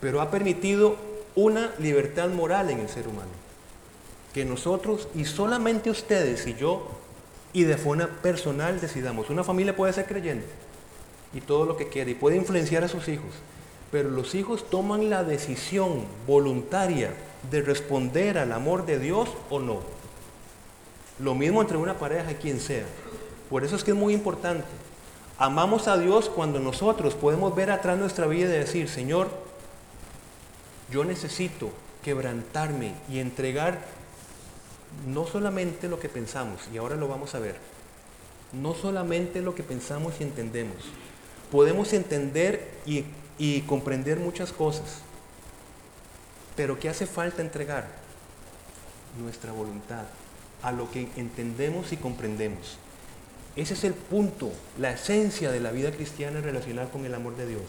Pero 0.00 0.20
ha 0.20 0.32
permitido 0.32 0.96
una 1.36 1.70
libertad 1.78 2.28
moral 2.28 2.70
en 2.70 2.80
el 2.80 2.88
ser 2.88 3.06
humano 3.06 3.42
que 4.34 4.44
nosotros 4.44 5.08
y 5.14 5.24
solamente 5.24 5.90
ustedes 5.90 6.46
y 6.46 6.54
yo 6.54 6.88
y 7.52 7.64
de 7.64 7.76
forma 7.76 8.06
personal 8.06 8.80
decidamos. 8.80 9.30
Una 9.30 9.44
familia 9.44 9.76
puede 9.76 9.92
ser 9.92 10.06
creyente 10.06 10.46
y 11.34 11.40
todo 11.40 11.66
lo 11.66 11.76
que 11.76 11.88
quiere 11.88 12.12
y 12.12 12.14
puede 12.14 12.36
influenciar 12.36 12.84
a 12.84 12.88
sus 12.88 13.08
hijos, 13.08 13.30
pero 13.90 14.10
los 14.10 14.34
hijos 14.34 14.68
toman 14.68 15.10
la 15.10 15.24
decisión 15.24 16.04
voluntaria 16.26 17.14
de 17.50 17.62
responder 17.62 18.38
al 18.38 18.52
amor 18.52 18.86
de 18.86 18.98
Dios 18.98 19.28
o 19.50 19.58
no. 19.58 19.80
Lo 21.18 21.34
mismo 21.34 21.60
entre 21.60 21.76
una 21.76 21.98
pareja 21.98 22.32
y 22.32 22.36
quien 22.36 22.60
sea. 22.60 22.86
Por 23.50 23.64
eso 23.64 23.76
es 23.76 23.84
que 23.84 23.90
es 23.90 23.96
muy 23.96 24.14
importante. 24.14 24.64
Amamos 25.38 25.88
a 25.88 25.98
Dios 25.98 26.30
cuando 26.30 26.58
nosotros 26.58 27.14
podemos 27.14 27.54
ver 27.54 27.70
atrás 27.70 27.98
nuestra 27.98 28.26
vida 28.26 28.54
y 28.54 28.58
decir, 28.58 28.88
Señor, 28.88 29.28
yo 30.90 31.04
necesito 31.04 31.70
quebrantarme 32.02 32.94
y 33.10 33.18
entregar 33.18 33.80
no 35.06 35.26
solamente 35.26 35.88
lo 35.88 35.98
que 35.98 36.08
pensamos, 36.08 36.60
y 36.72 36.78
ahora 36.78 36.96
lo 36.96 37.08
vamos 37.08 37.34
a 37.34 37.38
ver, 37.38 37.56
no 38.52 38.74
solamente 38.74 39.40
lo 39.40 39.54
que 39.54 39.62
pensamos 39.62 40.14
y 40.20 40.24
entendemos. 40.24 40.84
Podemos 41.50 41.92
entender 41.92 42.70
y, 42.86 43.04
y 43.38 43.62
comprender 43.62 44.18
muchas 44.18 44.52
cosas, 44.52 44.98
pero 46.56 46.78
¿qué 46.78 46.88
hace 46.88 47.06
falta 47.06 47.42
entregar? 47.42 47.88
Nuestra 49.20 49.52
voluntad, 49.52 50.04
a 50.62 50.72
lo 50.72 50.90
que 50.90 51.08
entendemos 51.16 51.92
y 51.92 51.96
comprendemos. 51.96 52.78
Ese 53.54 53.74
es 53.74 53.84
el 53.84 53.92
punto, 53.92 54.50
la 54.78 54.92
esencia 54.92 55.50
de 55.50 55.60
la 55.60 55.72
vida 55.72 55.90
cristiana 55.90 56.40
relacional 56.40 56.88
con 56.88 57.04
el 57.04 57.14
amor 57.14 57.36
de 57.36 57.46
Dios. 57.46 57.62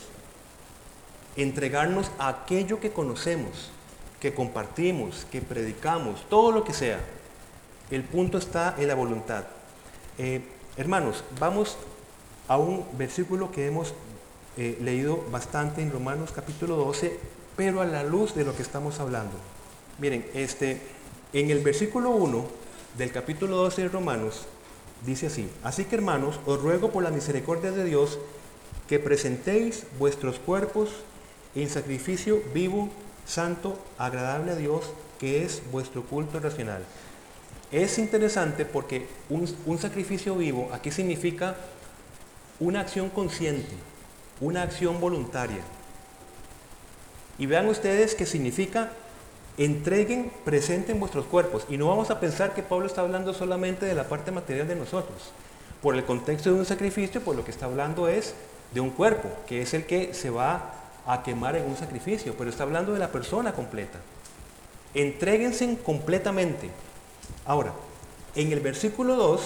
Entregarnos 1.35 2.09
a 2.19 2.29
aquello 2.29 2.79
que 2.79 2.91
conocemos, 2.91 3.71
que 4.23 4.33
compartimos, 4.33 5.27
que 5.29 5.41
predicamos, 5.41 6.23
todo 6.29 6.53
lo 6.53 6.63
que 6.63 6.71
sea. 6.71 6.97
El 7.91 8.05
punto 8.05 8.37
está 8.37 8.73
en 8.77 8.87
la 8.87 8.95
voluntad. 8.95 9.43
Eh, 10.17 10.39
hermanos, 10.77 11.25
vamos 11.41 11.75
a 12.47 12.57
un 12.57 12.85
versículo 12.97 13.51
que 13.51 13.67
hemos 13.67 13.93
eh, 14.55 14.77
leído 14.79 15.25
bastante 15.29 15.81
en 15.81 15.91
Romanos 15.91 16.31
capítulo 16.33 16.77
12, 16.77 17.19
pero 17.57 17.81
a 17.81 17.85
la 17.85 18.05
luz 18.05 18.33
de 18.33 18.45
lo 18.45 18.55
que 18.55 18.61
estamos 18.61 19.01
hablando. 19.01 19.33
Miren, 19.99 20.25
este, 20.33 20.79
en 21.33 21.49
el 21.49 21.59
versículo 21.59 22.11
1 22.11 22.45
del 22.97 23.11
capítulo 23.11 23.57
12 23.57 23.81
de 23.81 23.87
Romanos 23.89 24.45
dice 25.05 25.27
así, 25.27 25.49
así 25.63 25.83
que 25.83 25.97
hermanos, 25.97 26.39
os 26.45 26.61
ruego 26.61 26.91
por 26.91 27.03
la 27.03 27.11
misericordia 27.11 27.73
de 27.73 27.83
Dios 27.83 28.19
que 28.87 28.99
presentéis 28.99 29.83
vuestros 29.99 30.39
cuerpos 30.39 30.91
en 31.55 31.69
sacrificio 31.69 32.41
vivo, 32.53 32.89
santo, 33.25 33.79
agradable 33.97 34.51
a 34.51 34.55
Dios, 34.55 34.91
que 35.19 35.43
es 35.43 35.61
vuestro 35.71 36.03
culto 36.03 36.39
racional. 36.39 36.83
Es 37.71 37.97
interesante 37.97 38.65
porque 38.65 39.07
un, 39.29 39.79
sacrificio 39.79 40.35
vivo 40.35 40.69
aquí 40.71 40.91
significa 40.91 41.55
una 42.59 42.81
acción 42.81 43.09
consciente, 43.09 43.73
una 44.39 44.61
acción 44.61 44.99
voluntaria. 44.99 45.63
Y 47.39 47.47
vean 47.47 47.67
ustedes 47.67 48.13
que 48.13 48.27
significa 48.27 48.91
entreguen, 49.57 50.31
presenten 50.45 50.99
vuestros 50.99 51.25
cuerpos. 51.25 51.65
Y 51.67 51.77
no 51.77 51.87
vamos 51.87 52.11
a 52.11 52.19
pensar 52.19 52.53
que 52.53 52.61
Pablo 52.61 52.85
está 52.85 53.01
hablando 53.01 53.33
solamente 53.33 53.87
de 53.87 53.95
la 53.95 54.07
parte 54.07 54.29
material 54.31 54.67
de 54.67 54.75
nosotros. 54.75 55.31
Por 55.81 55.95
el 55.95 56.05
contexto 56.05 56.53
de 56.53 56.59
un 56.59 56.65
sacrificio, 56.65 57.21
pues 57.21 57.35
lo 57.35 57.43
que 57.43 57.51
está 57.51 57.65
hablando 57.65 58.07
es 58.07 58.35
de 58.71 58.81
un 58.81 58.91
cuerpo, 58.91 59.29
que 59.47 59.61
es 59.61 59.73
el 59.73 59.85
que 59.85 60.13
se 60.13 60.29
va 60.29 60.82
a 61.05 61.23
quemar 61.23 61.55
en 61.55 61.65
un 61.65 61.75
sacrificio, 61.75 62.35
pero 62.37 62.49
está 62.49 62.63
hablando 62.63 62.93
de 62.93 62.99
la 62.99 63.11
persona 63.11 63.53
completa. 63.53 63.99
Entréguense 64.93 65.77
completamente. 65.83 66.69
Ahora, 67.45 67.73
en 68.35 68.51
el 68.51 68.59
versículo 68.59 69.15
2 69.15 69.41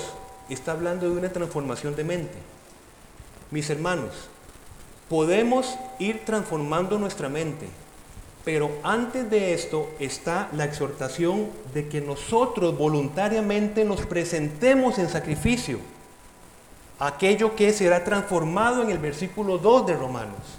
está 0.50 0.74
hablando 0.74 1.10
de 1.10 1.18
una 1.18 1.30
transformación 1.30 1.96
de 1.96 2.04
mente. 2.04 2.38
Mis 3.52 3.70
hermanos, 3.70 4.12
podemos 5.10 5.78
ir 6.00 6.26
transformando 6.26 7.00
nuestra 7.00 7.30
mente, 7.30 7.68
pero 8.44 8.72
antes 8.84 9.30
de 9.30 9.54
esto 9.54 9.90
está 10.00 10.50
la 10.54 10.66
exhortación 10.66 11.50
de 11.74 11.88
que 11.88 12.02
nosotros 12.02 12.78
voluntariamente 12.78 13.84
nos 13.84 14.06
presentemos 14.06 15.00
en 15.00 15.10
sacrificio. 15.10 15.80
aquello 17.00 17.56
que 17.56 17.72
será 17.74 18.04
transformado 18.04 18.82
en 18.82 18.90
el 18.90 18.98
versículo 18.98 19.60
2 19.60 19.86
de 19.86 19.96
Romanos. 19.96 20.57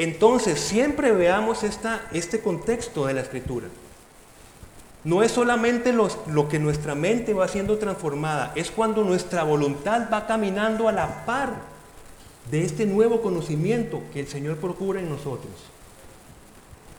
Entonces, 0.00 0.58
siempre 0.58 1.12
veamos 1.12 1.62
esta, 1.62 2.08
este 2.10 2.40
contexto 2.40 3.04
de 3.04 3.12
la 3.12 3.20
escritura. 3.20 3.66
No 5.04 5.22
es 5.22 5.30
solamente 5.30 5.92
lo 5.92 6.48
que 6.48 6.58
nuestra 6.58 6.94
mente 6.94 7.34
va 7.34 7.46
siendo 7.48 7.76
transformada, 7.76 8.52
es 8.54 8.70
cuando 8.70 9.04
nuestra 9.04 9.42
voluntad 9.42 10.08
va 10.10 10.26
caminando 10.26 10.88
a 10.88 10.92
la 10.92 11.26
par 11.26 11.52
de 12.50 12.64
este 12.64 12.86
nuevo 12.86 13.20
conocimiento 13.20 14.00
que 14.10 14.20
el 14.20 14.26
Señor 14.26 14.56
procura 14.56 15.00
en 15.00 15.10
nosotros. 15.10 15.52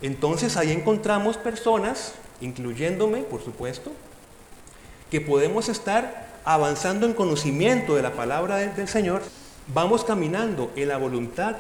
Entonces 0.04 0.56
ahí 0.56 0.72
encontramos 0.72 1.38
personas, 1.38 2.14
incluyéndome, 2.40 3.24
por 3.24 3.44
supuesto, 3.44 3.92
que 5.10 5.22
podemos 5.22 5.70
estar 5.70 6.28
avanzando 6.46 7.08
en 7.08 7.14
conocimiento 7.14 7.96
de 7.96 8.04
la 8.04 8.12
palabra 8.12 8.58
del 8.58 8.88
Señor, 8.88 9.24
vamos 9.74 10.04
caminando 10.04 10.70
en 10.76 10.88
la 10.88 10.98
voluntad 10.98 11.56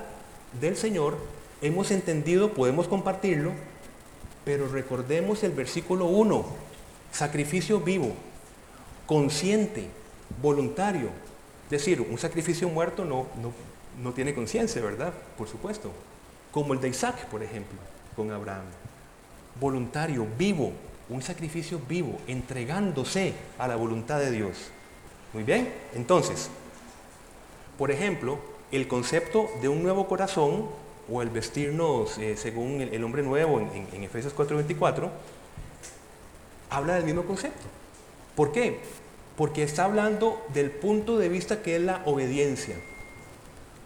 del 0.60 0.76
Señor, 0.76 1.18
hemos 1.62 1.92
entendido, 1.92 2.54
podemos 2.54 2.88
compartirlo, 2.88 3.52
pero 4.44 4.68
recordemos 4.68 5.44
el 5.44 5.52
versículo 5.52 6.06
1, 6.06 6.46
sacrificio 7.12 7.80
vivo, 7.80 8.14
consciente, 9.06 9.88
voluntario. 10.42 11.10
Es 11.66 11.72
decir, 11.72 12.02
un 12.02 12.18
sacrificio 12.18 12.68
muerto 12.70 13.06
no, 13.06 13.28
no, 13.42 13.54
no 14.02 14.14
tiene 14.14 14.34
conciencia, 14.34 14.82
¿verdad? 14.82 15.14
Por 15.38 15.48
supuesto. 15.48 15.92
Como 16.52 16.74
el 16.74 16.82
de 16.82 16.90
Isaac, 16.90 17.28
por 17.28 17.44
ejemplo, 17.44 17.78
con 18.16 18.32
Abraham. 18.32 18.66
Voluntario, 19.60 20.28
vivo, 20.38 20.74
un 21.10 21.22
sacrificio 21.22 21.80
vivo, 21.88 22.18
entregándose 22.28 23.34
a 23.58 23.68
la 23.68 23.76
voluntad 23.76 24.20
de 24.20 24.32
Dios. 24.32 24.58
Muy 25.34 25.44
bien, 25.44 25.74
entonces, 25.94 26.50
por 27.78 27.92
ejemplo, 27.92 28.40
el 28.72 28.88
concepto 28.88 29.50
de 29.62 29.70
un 29.70 29.84
nuevo 29.84 30.08
corazón 30.08 30.68
o 31.12 31.22
el 31.22 31.30
vestirnos 31.30 32.18
eh, 32.18 32.38
según 32.38 32.82
el, 32.82 33.04
hombre 33.04 33.24
nuevo 33.24 33.60
en, 33.60 33.88
en 33.92 34.04
Efesios 34.04 34.36
4:24, 34.36 35.10
habla 36.70 36.96
del 36.96 37.04
mismo 37.04 37.24
concepto. 37.24 37.66
¿Por 38.36 38.52
qué? 38.52 38.80
Porque 39.36 39.64
está 39.64 39.86
hablando 39.86 40.42
del 40.54 40.72
punto 40.72 41.18
de 41.18 41.30
vista 41.30 41.62
que 41.62 41.76
es 41.76 41.82
la 41.82 42.02
obediencia. 42.06 42.76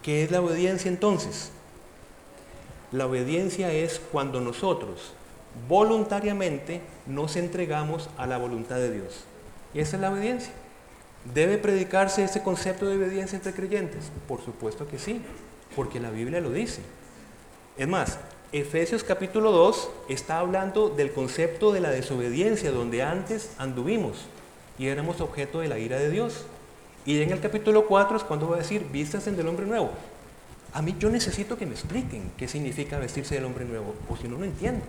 ¿Qué 0.04 0.24
es 0.24 0.32
la 0.32 0.42
obediencia 0.42 0.90
entonces? 0.90 1.52
La 2.92 3.08
obediencia 3.08 3.72
es 3.72 4.00
cuando 4.12 4.40
nosotros 4.40 5.14
voluntariamente 5.68 6.82
nos 7.08 7.36
entregamos 7.36 8.10
a 8.18 8.28
la 8.28 8.38
voluntad 8.38 8.76
de 8.76 8.92
Dios. 8.92 9.24
Y 9.74 9.80
esa 9.80 9.98
es 9.98 10.02
la 10.02 10.12
obediencia. 10.12 10.54
¿Debe 11.34 11.58
predicarse 11.58 12.24
ese 12.24 12.44
concepto 12.44 12.86
de 12.86 12.98
obediencia 12.98 13.36
entre 13.36 13.54
creyentes? 13.54 14.12
Por 14.28 14.44
supuesto 14.44 14.88
que 14.88 15.00
sí, 15.00 15.22
porque 15.76 16.00
la 16.00 16.12
Biblia 16.12 16.40
lo 16.40 16.52
dice. 16.52 16.82
Es 17.78 17.88
más, 17.88 18.20
Efesios 18.52 19.04
capítulo 19.04 19.52
2 19.52 19.90
está 20.08 20.40
hablando 20.40 20.90
del 20.90 21.12
concepto 21.12 21.74
de 21.74 21.82
la 21.82 21.90
desobediencia, 21.90 22.72
donde 22.72 23.02
antes 23.02 23.52
anduvimos 23.58 24.28
y 24.78 24.88
éramos 24.88 25.20
objeto 25.20 25.60
de 25.60 25.68
la 25.68 25.80
ira 25.80 25.98
de 25.98 26.10
Dios. 26.10 26.46
Y 27.06 27.22
en 27.22 27.32
el 27.32 27.40
capítulo 27.40 27.88
4 27.88 28.18
es 28.18 28.24
cuando 28.24 28.48
va 28.48 28.56
a 28.56 28.60
decir, 28.60 28.86
vistas 28.92 29.28
en 29.28 29.36
del 29.36 29.48
hombre 29.48 29.66
nuevo. 29.66 29.92
A 30.74 30.82
mí 30.82 30.96
yo 31.00 31.10
necesito 31.10 31.58
que 31.58 31.66
me 31.66 31.74
expliquen 31.74 32.32
qué 32.38 32.48
significa 32.48 33.00
vestirse 33.00 33.36
del 33.36 33.46
hombre 33.46 33.66
nuevo, 33.66 33.96
o 34.10 34.16
si 34.16 34.28
no, 34.28 34.38
no 34.38 34.46
entiendo. 34.46 34.86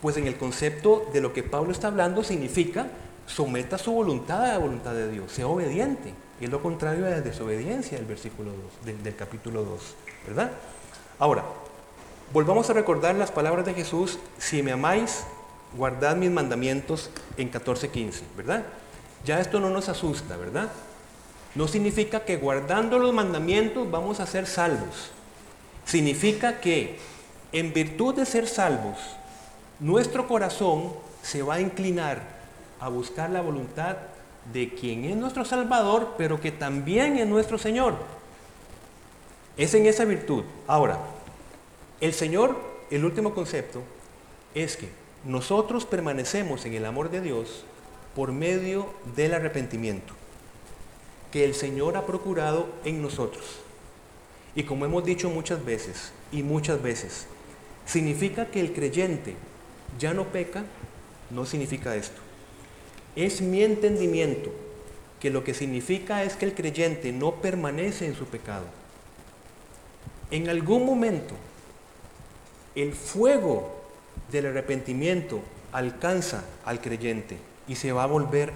Pues 0.00 0.16
en 0.16 0.26
el 0.26 0.36
concepto 0.36 1.08
de 1.12 1.20
lo 1.20 1.32
que 1.32 1.42
Pablo 1.42 1.72
está 1.72 1.88
hablando 1.88 2.22
significa 2.22 2.86
someta 3.26 3.78
su 3.78 3.92
voluntad 3.92 4.44
a 4.44 4.52
la 4.52 4.58
voluntad 4.58 4.92
de 4.92 5.10
Dios, 5.10 5.32
sea 5.32 5.46
obediente. 5.46 6.14
Es 6.40 6.50
lo 6.50 6.62
contrario 6.62 7.04
de 7.04 7.10
la 7.10 7.20
desobediencia 7.20 7.96
del 7.98 8.06
versículo 8.06 8.52
2, 8.84 9.02
del, 9.02 9.16
capítulo 9.16 9.64
2, 9.64 9.80
¿verdad? 10.26 10.50
Ahora, 11.18 11.44
volvamos 12.32 12.68
a 12.68 12.74
recordar 12.74 13.14
las 13.14 13.30
palabras 13.30 13.64
de 13.64 13.74
Jesús, 13.74 14.18
si 14.38 14.62
me 14.62 14.72
amáis, 14.72 15.24
guardad 15.76 16.16
mis 16.16 16.30
mandamientos 16.30 17.10
en 17.36 17.50
14.15, 17.50 18.20
¿verdad? 18.36 18.64
Ya 19.24 19.40
esto 19.40 19.60
no 19.60 19.70
nos 19.70 19.88
asusta, 19.88 20.36
¿verdad? 20.36 20.70
No 21.54 21.66
significa 21.68 22.20
que 22.20 22.36
guardando 22.36 22.98
los 22.98 23.14
mandamientos 23.14 23.90
vamos 23.90 24.20
a 24.20 24.26
ser 24.26 24.46
salvos. 24.46 25.10
Significa 25.86 26.60
que 26.60 26.98
en 27.52 27.72
virtud 27.72 28.14
de 28.14 28.26
ser 28.26 28.46
salvos, 28.46 28.98
nuestro 29.80 30.28
corazón 30.28 30.92
se 31.22 31.42
va 31.42 31.54
a 31.54 31.60
inclinar 31.60 32.35
a 32.80 32.88
buscar 32.88 33.30
la 33.30 33.40
voluntad 33.40 33.96
de 34.52 34.74
quien 34.74 35.04
es 35.04 35.16
nuestro 35.16 35.44
Salvador, 35.44 36.14
pero 36.16 36.40
que 36.40 36.52
también 36.52 37.16
es 37.16 37.26
nuestro 37.26 37.58
Señor. 37.58 37.94
Es 39.56 39.74
en 39.74 39.86
esa 39.86 40.04
virtud. 40.04 40.44
Ahora, 40.66 40.98
el 42.00 42.12
Señor, 42.12 42.56
el 42.90 43.04
último 43.04 43.34
concepto, 43.34 43.82
es 44.54 44.76
que 44.76 44.88
nosotros 45.24 45.84
permanecemos 45.84 46.64
en 46.66 46.74
el 46.74 46.84
amor 46.84 47.10
de 47.10 47.20
Dios 47.20 47.64
por 48.14 48.32
medio 48.32 48.86
del 49.16 49.34
arrepentimiento 49.34 50.14
que 51.32 51.44
el 51.44 51.54
Señor 51.54 51.96
ha 51.96 52.06
procurado 52.06 52.68
en 52.84 53.02
nosotros. 53.02 53.44
Y 54.54 54.62
como 54.62 54.86
hemos 54.86 55.04
dicho 55.04 55.28
muchas 55.28 55.64
veces 55.64 56.12
y 56.32 56.42
muchas 56.42 56.80
veces, 56.82 57.26
significa 57.84 58.46
que 58.46 58.60
el 58.60 58.72
creyente 58.72 59.36
ya 59.98 60.14
no 60.14 60.24
peca, 60.24 60.64
no 61.30 61.44
significa 61.44 61.94
esto. 61.94 62.25
Es 63.16 63.40
mi 63.40 63.62
entendimiento 63.62 64.52
que 65.20 65.30
lo 65.30 65.42
que 65.42 65.54
significa 65.54 66.22
es 66.22 66.36
que 66.36 66.44
el 66.44 66.54
creyente 66.54 67.12
no 67.12 67.36
permanece 67.36 68.06
en 68.06 68.14
su 68.14 68.26
pecado. 68.26 68.66
En 70.30 70.48
algún 70.48 70.84
momento, 70.84 71.34
el 72.74 72.92
fuego 72.92 73.74
del 74.30 74.46
arrepentimiento 74.46 75.40
alcanza 75.72 76.44
al 76.64 76.80
creyente 76.80 77.38
y 77.66 77.76
se 77.76 77.92
va 77.92 78.04
a 78.04 78.06
volver 78.06 78.52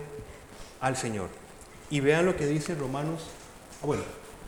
al 0.81 0.97
Señor. 0.97 1.29
Y 1.91 2.01
vean 2.01 2.27
lo 2.27 2.37
que 2.37 2.47
dice 2.47 2.75
Romanos. 2.75 3.23
Ah, 3.83 3.87
bueno, 3.87 4.03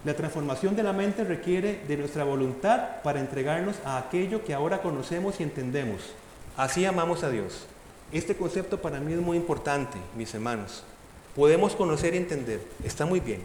la 0.04 0.14
transformación 0.14 0.76
de 0.76 0.82
la 0.82 0.92
mente 0.92 1.24
requiere 1.24 1.80
de 1.86 1.96
nuestra 1.96 2.24
voluntad 2.24 3.02
para 3.02 3.20
entregarnos 3.20 3.76
a 3.84 3.98
aquello 3.98 4.44
que 4.44 4.52
ahora 4.52 4.82
conocemos 4.82 5.40
y 5.40 5.44
entendemos. 5.44 6.12
Así 6.56 6.84
amamos 6.84 7.24
a 7.24 7.30
Dios. 7.30 7.66
Este 8.12 8.36
concepto 8.36 8.82
para 8.82 9.00
mí 9.00 9.14
es 9.14 9.20
muy 9.20 9.38
importante, 9.38 9.96
mis 10.14 10.34
hermanos. 10.34 10.84
Podemos 11.34 11.74
conocer 11.74 12.12
y 12.12 12.18
entender, 12.18 12.60
está 12.84 13.06
muy 13.06 13.20
bien. 13.20 13.42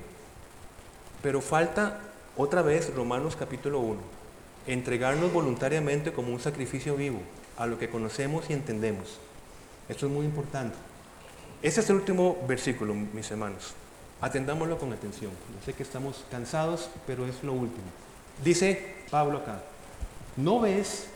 Pero 1.24 1.40
falta 1.40 2.02
otra 2.36 2.62
vez 2.62 2.94
Romanos 2.94 3.38
capítulo 3.38 3.80
1, 3.80 3.98
entregarnos 4.68 5.32
voluntariamente 5.32 6.12
como 6.12 6.34
un 6.34 6.42
sacrificio 6.42 6.98
vivo 6.98 7.22
a 7.58 7.66
lo 7.66 7.80
que 7.80 7.90
conocemos 7.90 8.50
y 8.50 8.54
entendemos. 8.54 9.20
Esto 9.88 10.08
es 10.08 10.12
muy 10.12 10.26
importante. 10.26 10.76
Ese 11.62 11.80
es 11.80 11.90
el 11.90 11.96
último 11.96 12.38
versículo, 12.46 12.94
mis 12.94 13.32
hermanos. 13.32 13.74
Atendámoslo 14.20 14.78
con 14.78 14.92
atención. 14.92 15.32
Yo 15.32 15.66
sé 15.66 15.74
que 15.74 15.84
estamos 15.84 16.26
cansados, 16.30 16.90
pero 17.08 17.26
es 17.26 17.42
lo 17.42 17.54
último. 17.54 17.86
Dice 18.44 18.96
Pablo 19.10 19.38
acá, 19.38 19.62
¿no 20.36 20.60
ves 20.60 21.08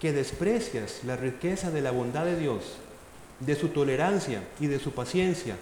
que 0.00 0.12
desprecias 0.12 1.00
la 1.04 1.16
riqueza 1.16 1.70
de 1.70 1.82
la 1.82 1.90
bondad 1.90 2.24
de 2.24 2.38
Dios, 2.38 2.76
de 3.44 3.54
su 3.54 3.68
tolerancia 3.68 4.42
y 4.60 4.66
de 4.66 4.78
su 4.78 4.92
paciencia, 4.92 5.56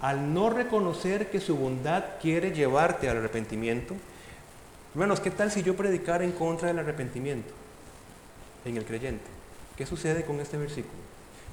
al 0.00 0.32
no 0.32 0.50
reconocer 0.50 1.30
que 1.30 1.40
su 1.40 1.56
bondad 1.56 2.04
quiere 2.20 2.52
llevarte 2.52 3.08
al 3.08 3.18
arrepentimiento? 3.18 3.94
Hermanos, 4.94 5.20
¿qué 5.20 5.30
tal 5.30 5.50
si 5.50 5.62
yo 5.62 5.76
predicara 5.76 6.24
en 6.24 6.32
contra 6.32 6.68
del 6.68 6.78
arrepentimiento 6.78 7.52
en 8.64 8.76
el 8.76 8.84
creyente? 8.84 9.24
¿Qué 9.76 9.86
sucede 9.86 10.24
con 10.24 10.40
este 10.40 10.56
versículo? 10.56 11.00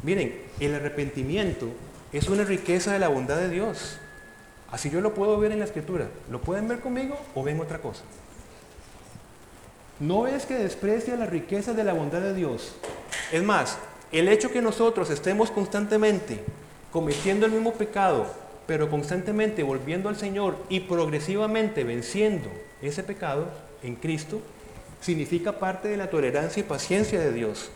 Miren, 0.03 0.41
el 0.59 0.75
arrepentimiento 0.75 1.67
es 2.11 2.27
una 2.29 2.43
riqueza 2.43 2.93
de 2.93 2.99
la 2.99 3.07
bondad 3.09 3.37
de 3.37 3.49
Dios. 3.49 3.97
Así 4.71 4.89
yo 4.89 5.01
lo 5.01 5.13
puedo 5.13 5.37
ver 5.39 5.51
en 5.51 5.59
la 5.59 5.65
escritura. 5.65 6.07
¿Lo 6.29 6.41
pueden 6.41 6.67
ver 6.67 6.79
conmigo 6.79 7.17
o 7.35 7.43
ven 7.43 7.59
otra 7.59 7.79
cosa? 7.79 8.03
No 9.99 10.27
es 10.27 10.45
que 10.45 10.55
desprecia 10.55 11.15
la 11.15 11.25
riqueza 11.25 11.73
de 11.73 11.83
la 11.83 11.93
bondad 11.93 12.21
de 12.21 12.33
Dios. 12.33 12.75
Es 13.31 13.43
más, 13.43 13.77
el 14.11 14.27
hecho 14.27 14.51
que 14.51 14.61
nosotros 14.61 15.09
estemos 15.09 15.51
constantemente 15.51 16.43
cometiendo 16.91 17.45
el 17.45 17.51
mismo 17.51 17.73
pecado, 17.73 18.27
pero 18.65 18.89
constantemente 18.89 19.63
volviendo 19.63 20.09
al 20.09 20.15
Señor 20.15 20.57
y 20.69 20.81
progresivamente 20.81 21.83
venciendo 21.83 22.49
ese 22.81 23.03
pecado 23.03 23.47
en 23.83 23.95
Cristo, 23.95 24.41
significa 25.01 25.59
parte 25.59 25.87
de 25.87 25.97
la 25.97 26.09
tolerancia 26.09 26.61
y 26.61 26.63
paciencia 26.63 27.19
de 27.19 27.31
Dios 27.31 27.69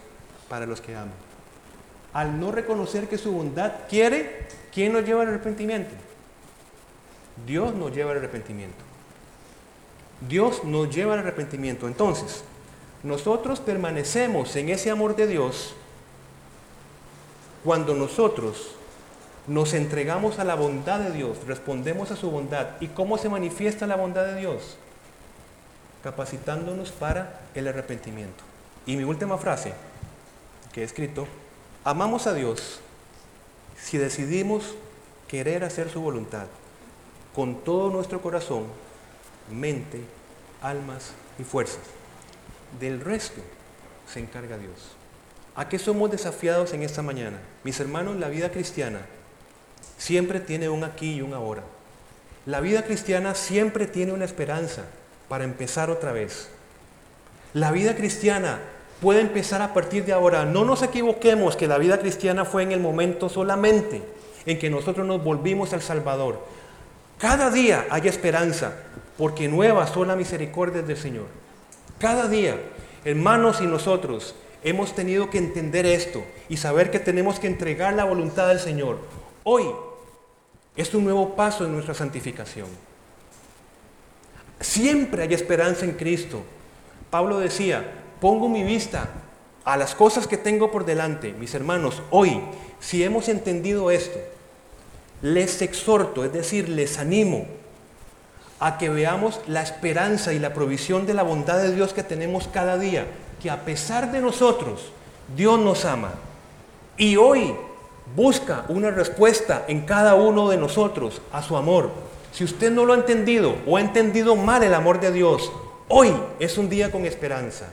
para 0.50 0.66
los 0.66 0.82
que 0.82 0.96
aman. 0.96 1.14
Al 2.14 2.40
no 2.40 2.52
reconocer 2.52 3.08
que 3.08 3.18
su 3.18 3.32
bondad 3.32 3.72
quiere, 3.90 4.48
¿quién 4.74 4.92
nos 4.94 5.06
lleva 5.06 5.22
al 5.22 5.30
arrepentimiento? 5.30 5.92
Dios 7.46 7.74
nos 7.74 7.94
lleva 7.94 8.12
al 8.12 8.18
arrepentimiento. 8.18 8.84
Dios 10.28 10.64
nos 10.64 10.94
lleva 10.94 11.14
al 11.14 11.20
arrepentimiento. 11.20 11.88
Entonces, 11.88 12.44
nosotros 13.04 13.60
permanecemos 13.60 14.56
en 14.56 14.70
ese 14.70 14.92
amor 14.92 15.16
de 15.16 15.28
Dios 15.28 15.76
cuando 17.64 17.96
nosotros 17.96 18.72
nos 19.48 19.74
entregamos 19.74 20.40
a 20.40 20.44
la 20.44 20.56
bondad 20.56 21.00
de 21.00 21.12
Dios, 21.12 21.38
respondemos 21.48 22.12
a 22.12 22.16
su 22.16 22.32
bondad. 22.32 22.80
¿Y 22.80 22.88
cómo 22.88 23.18
se 23.18 23.30
manifiesta 23.30 23.88
la 23.88 23.96
bondad 23.96 24.26
de 24.26 24.40
Dios? 24.40 24.78
Capacitándonos 26.04 26.92
para 26.92 27.42
el 27.54 27.68
arrepentimiento. 27.68 28.44
Y 28.86 28.96
mi 28.98 29.04
última 29.04 29.38
frase 29.38 29.74
que 30.74 30.82
he 30.82 30.84
escrito, 30.84 31.28
amamos 31.84 32.28
a 32.28 32.34
Dios 32.34 32.80
si 33.78 33.98
decidimos 33.98 34.76
querer 35.28 35.64
hacer 35.64 35.90
su 35.90 36.02
voluntad 36.02 36.48
con 37.36 37.64
todo 37.64 37.90
nuestro 37.90 38.22
corazón, 38.22 38.66
mente, 39.50 40.02
almas 40.62 41.12
y 41.40 41.44
fuerzas. 41.44 41.82
Del 42.80 43.00
resto 43.02 43.42
se 44.12 44.20
encarga 44.20 44.58
Dios. 44.58 45.01
¿A 45.56 45.68
qué 45.68 45.80
somos 45.80 46.10
desafiados 46.12 46.74
en 46.74 46.84
esta 46.84 47.02
mañana? 47.02 47.38
Mis 47.64 47.80
hermanos, 47.80 48.18
la 48.18 48.30
vida 48.30 48.52
cristiana 48.52 49.02
siempre 49.98 50.40
tiene 50.40 50.70
un 50.70 50.84
aquí 50.84 51.16
y 51.16 51.22
un 51.22 51.34
ahora. 51.34 51.64
La 52.46 52.62
vida 52.62 52.84
cristiana 52.84 53.36
siempre 53.36 53.86
tiene 53.86 54.14
una 54.14 54.26
esperanza 54.26 54.84
para 55.28 55.44
empezar 55.44 55.90
otra 55.90 56.12
vez. 56.12 56.50
La 57.54 57.72
vida 57.72 57.96
cristiana 57.96 58.60
puede 59.02 59.20
empezar 59.20 59.62
a 59.62 59.74
partir 59.74 60.06
de 60.06 60.14
ahora. 60.14 60.46
No 60.46 60.64
nos 60.64 60.84
equivoquemos 60.84 61.56
que 61.56 61.68
la 61.68 61.78
vida 61.78 62.00
cristiana 62.00 62.46
fue 62.46 62.64
en 62.64 62.72
el 62.72 62.80
momento 62.80 63.28
solamente 63.28 64.02
en 64.46 64.58
que 64.58 64.70
nosotros 64.70 65.06
nos 65.06 65.24
volvimos 65.24 65.74
al 65.74 65.82
Salvador. 65.82 66.40
Cada 67.18 67.52
día 67.52 67.86
hay 67.90 68.08
esperanza, 68.08 68.74
porque 69.18 69.48
nuevas 69.48 69.92
son 69.92 70.08
las 70.08 70.18
misericordias 70.18 70.88
del 70.88 70.98
Señor. 70.98 71.26
Cada 72.00 72.28
día, 72.28 72.56
hermanos 73.06 73.62
y 73.62 73.68
nosotros, 73.68 74.34
hemos 74.64 74.94
tenido 74.94 75.30
que 75.30 75.38
entender 75.38 75.86
esto 75.86 76.24
y 76.50 76.58
saber 76.58 76.92
que 76.92 77.00
tenemos 77.00 77.40
que 77.40 77.48
entregar 77.48 77.94
la 77.94 78.06
voluntad 78.06 78.48
del 78.48 78.60
Señor. 78.60 79.00
Hoy 79.44 79.66
es 80.76 80.94
un 80.94 81.04
nuevo 81.04 81.36
paso 81.36 81.66
en 81.66 81.74
nuestra 81.74 81.94
santificación. 81.94 82.68
Siempre 84.60 85.24
hay 85.24 85.34
esperanza 85.34 85.86
en 85.86 85.94
Cristo. 85.94 86.44
Pablo 87.10 87.40
decía, 87.40 87.92
pongo 88.20 88.48
mi 88.48 88.64
vista 88.64 89.10
a 89.64 89.78
las 89.78 89.96
cosas 89.96 90.28
que 90.28 90.38
tengo 90.38 90.72
por 90.72 90.86
delante. 90.86 91.34
Mis 91.34 91.54
hermanos, 91.56 92.02
hoy, 92.12 92.42
si 92.80 93.04
hemos 93.04 93.28
entendido 93.28 93.92
esto, 93.92 94.20
les 95.22 95.62
exhorto, 95.62 96.24
es 96.24 96.34
decir, 96.34 96.70
les 96.70 96.98
animo 96.98 97.46
a 98.60 98.78
que 98.78 98.90
veamos 98.90 99.42
la 99.48 99.64
esperanza 99.64 100.34
y 100.34 100.40
la 100.40 100.54
provisión 100.54 101.08
de 101.08 101.16
la 101.16 101.24
bondad 101.24 101.62
de 101.62 101.74
Dios 101.74 101.94
que 101.94 102.04
tenemos 102.04 102.48
cada 102.48 102.78
día, 102.78 103.08
que 103.42 103.50
a 103.50 103.66
pesar 103.66 104.12
de 104.12 104.22
nosotros, 104.22 104.92
Dios 105.36 105.60
nos 105.60 105.86
ama. 105.86 106.14
Y 106.98 107.18
hoy 107.18 107.56
busca 108.16 108.66
una 108.70 108.92
respuesta 108.92 109.66
en 109.68 109.82
cada 109.82 110.16
uno 110.16 110.50
de 110.50 110.58
nosotros 110.58 111.22
a 111.32 111.42
su 111.42 111.58
amor. 111.58 111.90
Si 112.32 112.44
usted 112.44 112.72
no 112.72 112.86
lo 112.86 112.94
ha 112.94 112.98
entendido 112.98 113.56
o 113.66 113.78
ha 113.78 113.82
entendido 113.82 114.36
mal 114.36 114.64
el 114.64 114.74
amor 114.74 115.00
de 115.00 115.12
Dios, 115.12 115.52
hoy 115.88 116.14
es 116.40 116.58
un 116.58 116.70
día 116.70 116.92
con 116.92 117.06
esperanza. 117.06 117.68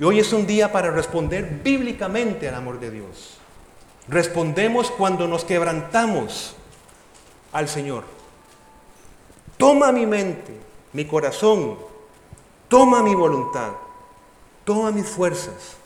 Y 0.00 0.04
hoy 0.04 0.20
es 0.20 0.32
un 0.32 0.46
día 0.46 0.72
para 0.72 0.90
responder 0.90 1.60
bíblicamente 1.62 2.48
al 2.48 2.54
amor 2.54 2.80
de 2.80 2.90
Dios. 2.90 3.38
Respondemos 4.08 4.90
cuando 4.90 5.28
nos 5.28 5.44
quebrantamos 5.44 6.56
al 7.52 7.68
Señor. 7.68 8.04
Toma 9.56 9.92
mi 9.92 10.06
mente, 10.06 10.54
mi 10.92 11.04
corazón, 11.04 11.76
toma 12.68 13.02
mi 13.02 13.14
voluntad, 13.14 13.72
toma 14.68 14.90
mis 14.90 15.06
fuerzas, 15.06 15.78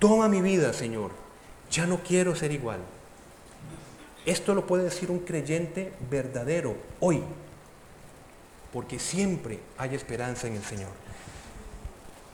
toma 0.00 0.28
mi 0.28 0.42
vida, 0.42 0.72
Señor. 0.72 1.12
Ya 1.70 1.86
no 1.86 1.98
quiero 2.02 2.34
ser 2.34 2.50
igual. 2.50 2.80
Esto 4.26 4.52
lo 4.56 4.66
puede 4.66 4.82
decir 4.82 5.12
un 5.12 5.20
creyente 5.20 5.92
verdadero 6.10 6.74
hoy, 6.98 7.22
porque 8.72 8.98
siempre 8.98 9.60
hay 9.78 9.94
esperanza 9.94 10.48
en 10.48 10.56
el 10.56 10.64
Señor. 10.64 10.90